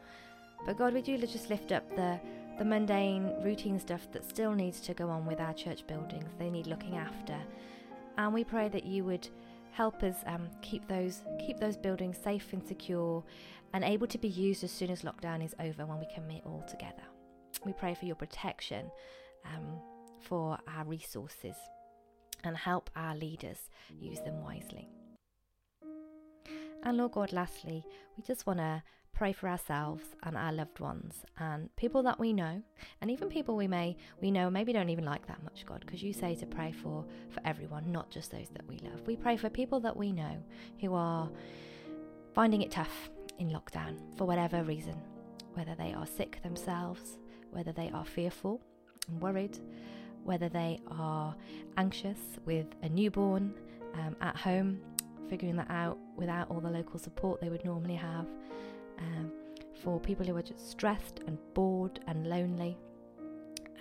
But 0.66 0.78
God, 0.78 0.94
we 0.94 1.02
do 1.02 1.18
just 1.18 1.50
lift 1.50 1.72
up 1.72 1.88
the 1.96 2.20
the 2.58 2.64
mundane, 2.64 3.32
routine 3.42 3.80
stuff 3.80 4.06
that 4.12 4.28
still 4.28 4.52
needs 4.52 4.78
to 4.80 4.92
go 4.94 5.08
on 5.08 5.24
with 5.26 5.40
our 5.40 5.54
church 5.54 5.86
buildings. 5.86 6.28
They 6.38 6.50
need 6.50 6.66
looking 6.66 6.96
after, 6.96 7.36
and 8.18 8.32
we 8.34 8.44
pray 8.44 8.68
that 8.68 8.84
you 8.84 9.04
would 9.04 9.28
help 9.72 10.02
us 10.02 10.16
um, 10.26 10.48
keep 10.60 10.86
those 10.86 11.22
keep 11.38 11.58
those 11.58 11.76
buildings 11.76 12.18
safe 12.22 12.52
and 12.52 12.66
secure, 12.66 13.24
and 13.72 13.84
able 13.84 14.06
to 14.06 14.18
be 14.18 14.28
used 14.28 14.62
as 14.64 14.70
soon 14.70 14.90
as 14.90 15.02
lockdown 15.02 15.44
is 15.44 15.54
over 15.60 15.86
when 15.86 15.98
we 15.98 16.06
can 16.14 16.26
meet 16.26 16.42
all 16.44 16.64
together. 16.68 17.02
We 17.64 17.72
pray 17.72 17.94
for 17.94 18.06
your 18.06 18.16
protection 18.16 18.90
um, 19.44 19.80
for 20.20 20.58
our 20.66 20.84
resources 20.84 21.56
and 22.44 22.56
help 22.56 22.90
our 22.96 23.14
leaders 23.14 23.70
use 24.00 24.20
them 24.20 24.42
wisely. 24.42 24.88
And 26.82 26.96
Lord 26.96 27.12
God, 27.12 27.32
lastly, 27.32 27.84
we 28.16 28.22
just 28.22 28.46
want 28.46 28.58
to 28.58 28.82
pray 29.12 29.32
for 29.32 29.48
ourselves 29.48 30.02
and 30.22 30.36
our 30.36 30.52
loved 30.52 30.80
ones 30.80 31.24
and 31.38 31.74
people 31.76 32.02
that 32.02 32.18
we 32.18 32.32
know. 32.32 32.62
And 33.00 33.10
even 33.10 33.28
people 33.28 33.56
we 33.56 33.68
may 33.68 33.96
we 34.20 34.30
know 34.30 34.50
maybe 34.50 34.72
don't 34.72 34.88
even 34.88 35.04
like 35.04 35.26
that 35.26 35.42
much 35.44 35.66
god 35.66 35.80
because 35.80 36.02
you 36.02 36.14
say 36.14 36.34
to 36.34 36.46
pray 36.46 36.72
for 36.72 37.04
for 37.28 37.40
everyone 37.44 37.92
not 37.92 38.10
just 38.10 38.30
those 38.30 38.48
that 38.54 38.66
we 38.66 38.78
love. 38.78 39.06
We 39.06 39.16
pray 39.16 39.36
for 39.36 39.50
people 39.50 39.80
that 39.80 39.96
we 39.96 40.12
know 40.12 40.42
who 40.80 40.94
are 40.94 41.30
finding 42.34 42.62
it 42.62 42.70
tough 42.70 43.10
in 43.38 43.50
lockdown 43.50 43.98
for 44.16 44.24
whatever 44.24 44.64
reason 44.64 44.96
whether 45.52 45.74
they 45.74 45.92
are 45.92 46.06
sick 46.06 46.42
themselves 46.42 47.18
whether 47.52 47.72
they 47.72 47.90
are 47.90 48.04
fearful 48.04 48.60
and 49.08 49.20
worried, 49.20 49.58
whether 50.24 50.48
they 50.48 50.80
are 50.88 51.34
anxious 51.76 52.18
with 52.44 52.66
a 52.82 52.88
newborn 52.88 53.54
um, 53.94 54.16
at 54.20 54.36
home, 54.36 54.80
figuring 55.28 55.56
that 55.56 55.70
out 55.70 55.98
without 56.16 56.50
all 56.50 56.60
the 56.60 56.70
local 56.70 56.98
support 56.98 57.40
they 57.40 57.48
would 57.48 57.64
normally 57.64 57.94
have, 57.94 58.26
um, 58.98 59.32
for 59.82 59.98
people 60.00 60.24
who 60.24 60.36
are 60.36 60.42
just 60.42 60.70
stressed 60.70 61.20
and 61.26 61.38
bored 61.54 62.00
and 62.06 62.26
lonely, 62.26 62.76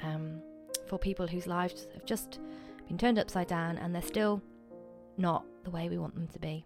um, 0.04 0.42
for 0.88 0.98
people 0.98 1.28
whose 1.28 1.48
lives 1.48 1.88
have 1.94 2.06
just 2.06 2.40
been 2.88 2.98
turned 2.98 3.20
upside 3.20 3.48
down 3.48 3.78
and 3.78 3.94
they're 3.94 4.02
still 4.02 4.42
not 5.18 5.46
the 5.64 5.70
way 5.70 5.90
we 5.90 5.98
want 5.98 6.16
them 6.16 6.28
to 6.28 6.40
be. 6.40 6.66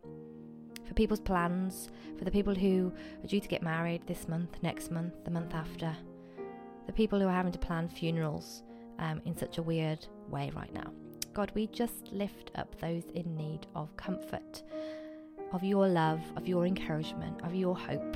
For 0.87 0.93
people's 0.93 1.19
plans, 1.19 1.89
for 2.17 2.25
the 2.25 2.31
people 2.31 2.53
who 2.53 2.93
are 3.23 3.27
due 3.27 3.39
to 3.39 3.47
get 3.47 3.63
married 3.63 4.05
this 4.05 4.27
month, 4.27 4.57
next 4.61 4.91
month, 4.91 5.13
the 5.23 5.31
month 5.31 5.53
after, 5.53 5.95
the 6.85 6.93
people 6.93 7.19
who 7.19 7.27
are 7.27 7.33
having 7.33 7.51
to 7.51 7.59
plan 7.59 7.89
funerals 7.89 8.63
um, 8.99 9.21
in 9.25 9.35
such 9.35 9.57
a 9.57 9.63
weird 9.63 10.05
way 10.29 10.51
right 10.55 10.73
now. 10.73 10.91
God, 11.35 11.51
we 11.53 11.67
just 11.67 12.13
lift 12.13 12.49
up 12.55 12.79
those 12.79 13.03
in 13.13 13.35
need 13.35 13.67
of 13.75 13.95
comfort, 13.97 14.63
of 15.51 15.65
your 15.65 15.85
love, 15.85 16.21
of 16.37 16.47
your 16.47 16.65
encouragement, 16.65 17.41
of 17.43 17.53
your 17.53 17.75
hope. 17.75 18.15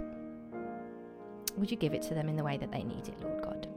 Would 1.57 1.69
you 1.69 1.75
give 1.75 1.93
it 1.93 2.01
to 2.03 2.13
them 2.13 2.29
in 2.29 2.37
the 2.37 2.43
way 2.45 2.55
that 2.55 2.71
they 2.71 2.81
need 2.81 3.09
it, 3.09 3.21
Lord 3.21 3.43
God? 3.43 3.67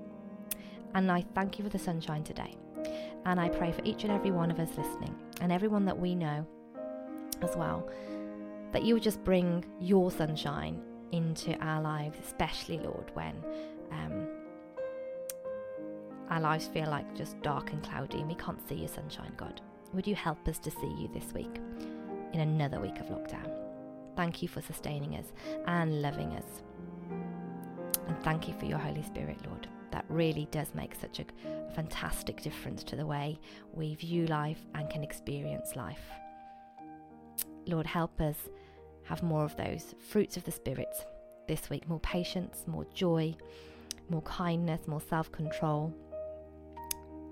And 0.95 1.11
I 1.11 1.25
thank 1.35 1.59
you 1.59 1.65
for 1.65 1.71
the 1.71 1.79
sunshine 1.79 2.23
today. 2.23 2.55
And 3.25 3.41
I 3.41 3.49
pray 3.49 3.73
for 3.73 3.83
each 3.85 4.05
and 4.05 4.13
every 4.13 4.31
one 4.31 4.53
of 4.53 4.61
us 4.61 4.69
listening 4.77 5.15
and 5.41 5.51
everyone 5.51 5.87
that 5.87 5.99
we 5.99 6.15
know 6.15 6.47
as 7.43 7.57
well, 7.57 7.91
that 8.71 8.85
you 8.85 8.95
would 8.95 9.03
just 9.03 9.25
bring 9.25 9.65
your 9.81 10.13
sunshine 10.13 10.81
into 11.11 11.57
our 11.57 11.83
lives, 11.83 12.17
especially, 12.25 12.79
Lord, 12.79 13.11
when 13.15 13.35
um, 13.91 14.22
our 16.33 16.41
lives 16.41 16.67
feel 16.67 16.89
like 16.89 17.15
just 17.15 17.41
dark 17.43 17.73
and 17.73 17.83
cloudy 17.83 18.21
and 18.21 18.29
we 18.29 18.35
can't 18.37 18.67
see 18.67 18.77
your 18.77 18.89
sunshine, 18.89 19.33
God. 19.37 19.61
Would 19.93 20.07
you 20.07 20.15
help 20.15 20.49
us 20.49 20.59
to 20.61 20.71
see 20.71 20.91
you 20.99 21.11
this 21.13 21.35
week 21.35 21.61
in 22.33 22.41
another 22.41 22.81
week 22.81 22.99
of 23.01 23.07
lockdown? 23.09 23.51
Thank 24.17 24.41
you 24.41 24.49
for 24.49 24.63
sustaining 24.63 25.17
us 25.17 25.27
and 25.67 26.01
loving 26.01 26.31
us. 26.31 26.63
And 28.09 28.19
thank 28.23 28.49
you 28.49 28.55
for 28.59 28.65
your 28.65 28.79
Holy 28.79 29.03
Spirit, 29.03 29.47
Lord. 29.47 29.69
That 29.91 30.07
really 30.09 30.49
does 30.51 30.75
make 30.75 30.95
such 30.95 31.21
a, 31.21 31.27
fantastic 31.75 32.43
difference 32.43 32.83
to 32.85 32.97
the 32.97 33.07
way 33.07 33.39
we 33.73 33.95
view 33.95 34.27
life 34.27 34.61
and 34.75 34.89
can 34.89 35.03
experience 35.03 35.77
life. 35.77 36.05
Lord, 37.67 37.87
help 37.87 38.21
us 38.23 38.37
have 39.05 39.23
more 39.23 39.45
of 39.45 39.57
those 39.57 39.95
fruits 40.11 40.39
of 40.39 40.45
the 40.45 40.53
Spirit 40.53 40.95
this 41.47 41.69
week 41.69 41.89
more 41.89 42.01
patience, 42.01 42.65
more 42.67 42.87
joy, 42.95 43.35
more 44.09 44.23
kindness, 44.23 44.87
more 44.87 45.01
self 45.01 45.31
control, 45.33 45.95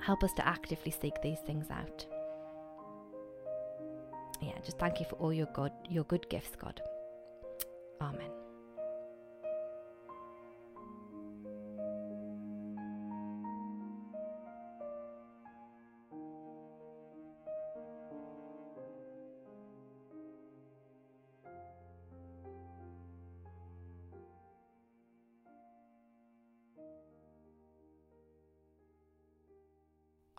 Help 0.00 0.24
us 0.24 0.32
to 0.34 0.46
actively 0.46 0.90
seek 0.90 1.20
these 1.22 1.40
things 1.40 1.70
out. 1.70 2.06
Yeah, 4.40 4.58
just 4.64 4.78
thank 4.78 5.00
you 5.00 5.06
for 5.06 5.16
all 5.16 5.32
your 5.32 5.48
good 5.54 5.72
your 5.88 6.04
good 6.04 6.28
gifts, 6.30 6.56
God. 6.56 6.80
Amen. 8.00 8.39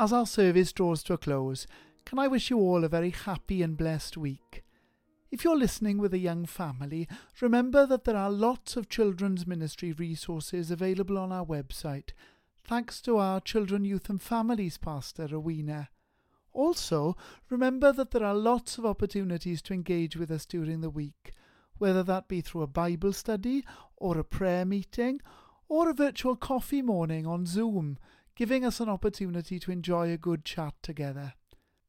As 0.02 0.12
our 0.12 0.26
service 0.26 0.74
draws 0.74 1.04
to 1.04 1.14
a 1.14 1.18
close, 1.20 1.68
can 2.06 2.18
I 2.18 2.28
wish 2.28 2.50
you 2.50 2.58
all 2.58 2.84
a 2.84 2.90
very 2.90 3.12
happy 3.12 3.62
and 3.62 3.78
blessed 3.78 4.18
week? 4.18 4.64
If 5.30 5.44
you're 5.44 5.56
listening 5.56 6.00
with 6.00 6.12
a 6.16 6.18
young 6.18 6.48
family, 6.48 7.08
remember 7.40 7.86
that 7.86 8.06
there 8.06 8.18
are 8.18 8.32
lots 8.32 8.76
of 8.76 8.90
children's 8.90 9.46
ministry 9.46 9.92
resources 9.92 10.72
available 10.72 11.20
on 11.20 11.32
our 11.32 11.46
website, 11.46 12.14
thanks 12.64 13.00
to 13.02 13.18
our 13.18 13.40
Children, 13.42 13.86
Youth 13.86 14.10
and 14.10 14.20
Families 14.20 14.80
Pastor, 14.80 15.28
Rowena. 15.28 15.90
Also, 16.52 17.16
remember 17.52 17.94
that 17.94 18.10
there 18.10 18.26
are 18.26 18.34
lots 18.34 18.80
of 18.80 18.88
opportunities 18.88 19.62
to 19.62 19.76
engage 19.76 20.18
with 20.18 20.32
us 20.32 20.48
during 20.48 20.82
the 20.82 20.90
week, 20.90 21.32
whether 21.78 22.02
that 22.02 22.28
be 22.28 22.42
through 22.42 22.64
a 22.64 22.68
Bible 22.68 23.14
study, 23.14 23.64
or 23.98 24.18
a 24.18 24.24
prayer 24.24 24.66
meeting, 24.66 25.22
or 25.70 25.92
a 25.92 25.94
virtual 25.94 26.36
coffee 26.36 26.82
morning 26.82 27.28
on 27.28 27.46
Zoom, 27.46 28.00
giving 28.36 28.66
us 28.66 28.80
an 28.80 28.90
opportunity 28.90 29.60
to 29.60 29.72
enjoy 29.72 30.12
a 30.12 30.18
good 30.18 30.46
chat 30.46 30.74
together. 30.82 31.34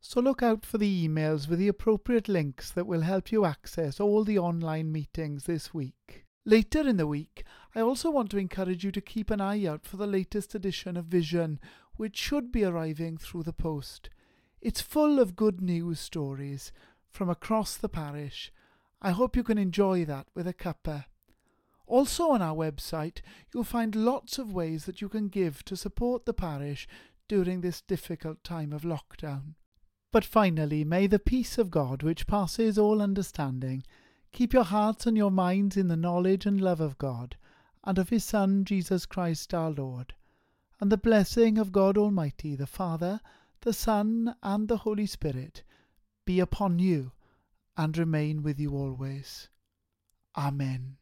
So 0.01 0.21
look 0.21 0.43
out 0.43 0.67
for 0.67 0.79
the 0.79 1.09
emails 1.09 1.49
with 1.49 1.61
the 1.61 1.69
appropriate 1.69 2.29
links 2.29 2.71
that 2.73 2.87
will 2.87 3.03
help 3.03 3.31
you 3.31 3.45
access 3.45 4.01
all 4.01 4.25
the 4.25 4.39
online 4.39 4.91
meetings 4.91 5.45
this 5.45 5.73
week. 5.73 6.25
Later 6.45 6.81
in 6.81 6.97
the 6.97 7.07
week, 7.07 7.45
I 7.75 7.81
also 7.81 8.11
want 8.11 8.31
to 8.33 8.39
encourage 8.39 8.85
you 8.85 8.91
to 8.91 9.01
keep 9.01 9.31
an 9.31 9.41
eye 9.41 9.65
out 9.65 9.87
for 9.87 9.97
the 9.97 10.09
latest 10.09 10.57
edition 10.57 10.97
of 10.97 11.05
Vision, 11.05 11.61
which 11.97 12.17
should 12.17 12.51
be 12.51 12.65
arriving 12.65 13.17
through 13.17 13.45
the 13.45 13.53
post. 13.53 14.11
It's 14.61 14.81
full 14.81 15.21
of 15.21 15.37
good 15.37 15.61
news 15.61 16.01
stories 16.01 16.73
from 17.09 17.31
across 17.31 17.77
the 17.77 17.89
parish. 17.89 18.53
I 19.01 19.13
hope 19.13 19.37
you 19.37 19.45
can 19.45 19.59
enjoy 19.59 20.05
that 20.07 20.27
with 20.35 20.49
a 20.49 20.55
cuppa. 20.55 21.05
Also 21.93 22.31
on 22.31 22.41
our 22.41 22.57
website, 22.57 23.19
you'll 23.53 23.65
find 23.65 23.95
lots 23.95 24.39
of 24.39 24.51
ways 24.51 24.87
that 24.87 25.03
you 25.03 25.11
can 25.11 25.29
give 25.29 25.63
to 25.63 25.77
support 25.77 26.25
the 26.25 26.33
parish 26.33 26.89
during 27.29 27.61
this 27.61 27.83
difficult 27.83 28.43
time 28.43 28.73
of 28.73 28.81
lockdown. 28.81 29.57
But 30.11 30.25
finally, 30.25 30.85
may 30.85 31.07
the 31.07 31.19
peace 31.19 31.59
of 31.59 31.71
God, 31.71 32.03
which 32.03 32.27
passes 32.27 32.79
all 32.79 33.03
understanding, 33.03 33.85
keep 34.33 34.55
your 34.55 34.65
hearts 34.65 35.07
and 35.07 35.19
your 35.19 35.31
minds 35.31 35.77
in 35.77 35.89
the 35.89 35.97
knowledge 35.99 36.47
and 36.47 36.63
love 36.63 36.81
of 36.81 36.97
God, 36.97 37.37
and 37.85 37.99
of 37.99 38.09
His 38.09 38.25
Son, 38.25 38.65
Jesus 38.65 39.05
Christ 39.05 39.53
our 39.53 39.71
Lord. 39.71 40.15
And 40.81 40.91
the 40.91 40.97
blessing 40.97 41.59
of 41.59 41.73
God 41.73 41.99
Almighty, 41.99 42.57
the 42.57 42.67
Father, 42.67 43.21
the 43.61 43.75
Son, 43.75 44.35
and 44.43 44.67
the 44.67 44.79
Holy 44.79 45.05
Spirit 45.05 45.63
be 46.25 46.41
upon 46.41 46.79
you 46.79 47.13
and 47.77 47.99
remain 47.99 48.43
with 48.43 48.59
you 48.59 48.75
always. 48.75 49.51
Amen. 50.35 50.97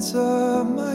Of 0.00 0.66
my 0.70 0.89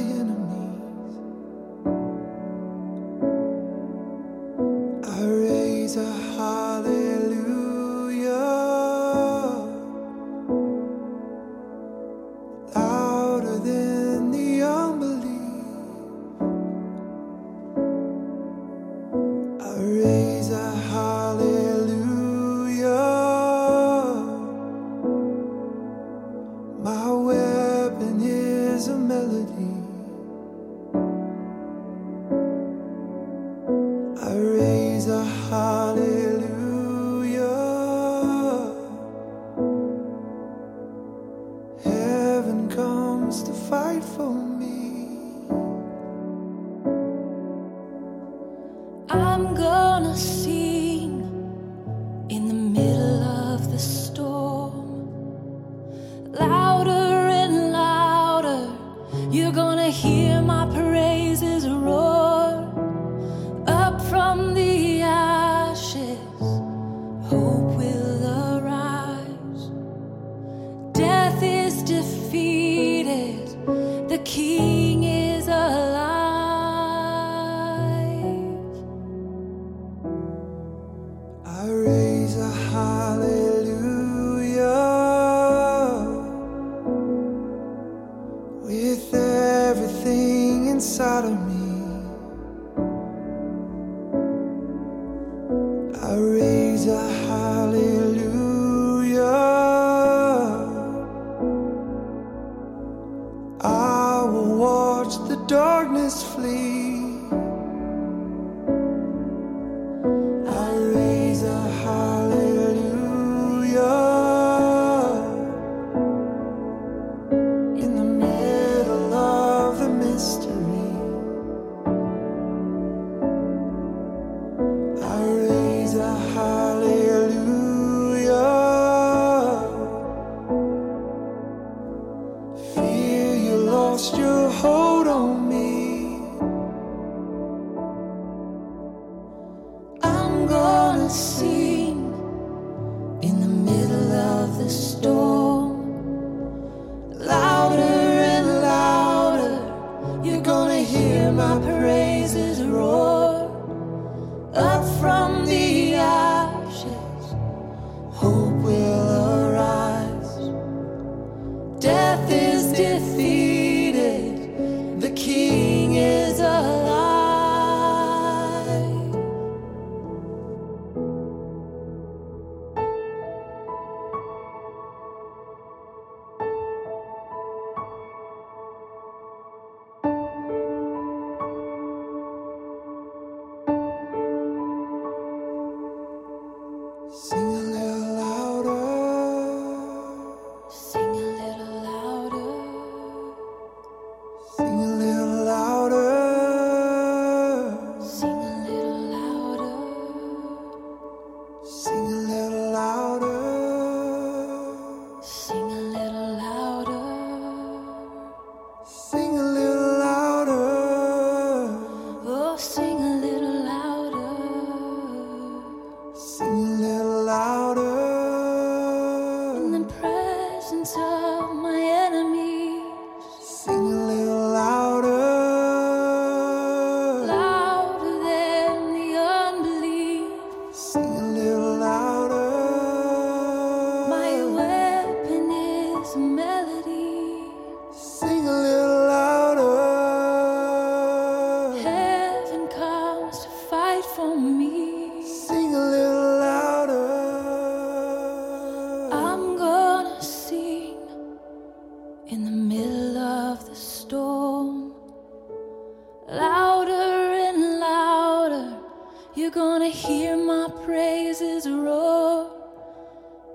praises 261.76 261.86
roar. 261.86 262.52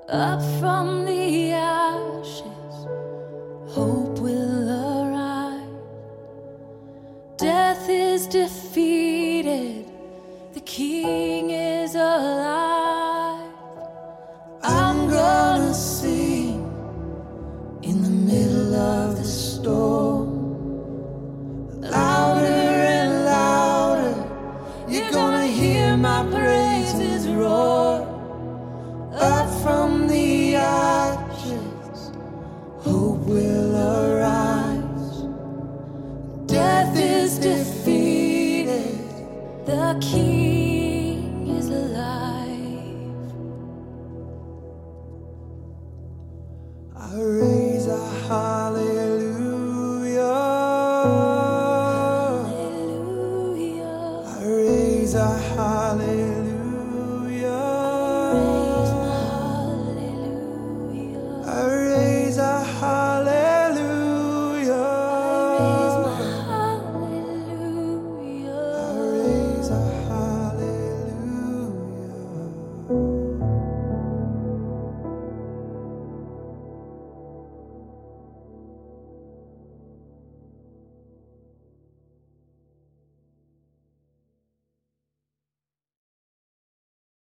Up 0.09 0.43
from 0.59 1.05
the 1.05 1.53
ashes, 1.53 2.87
hope 3.69 4.19
will 4.19 4.69
arise. 4.69 5.69
Death 7.37 7.89
is 7.89 8.27
defeated. 8.27 9.10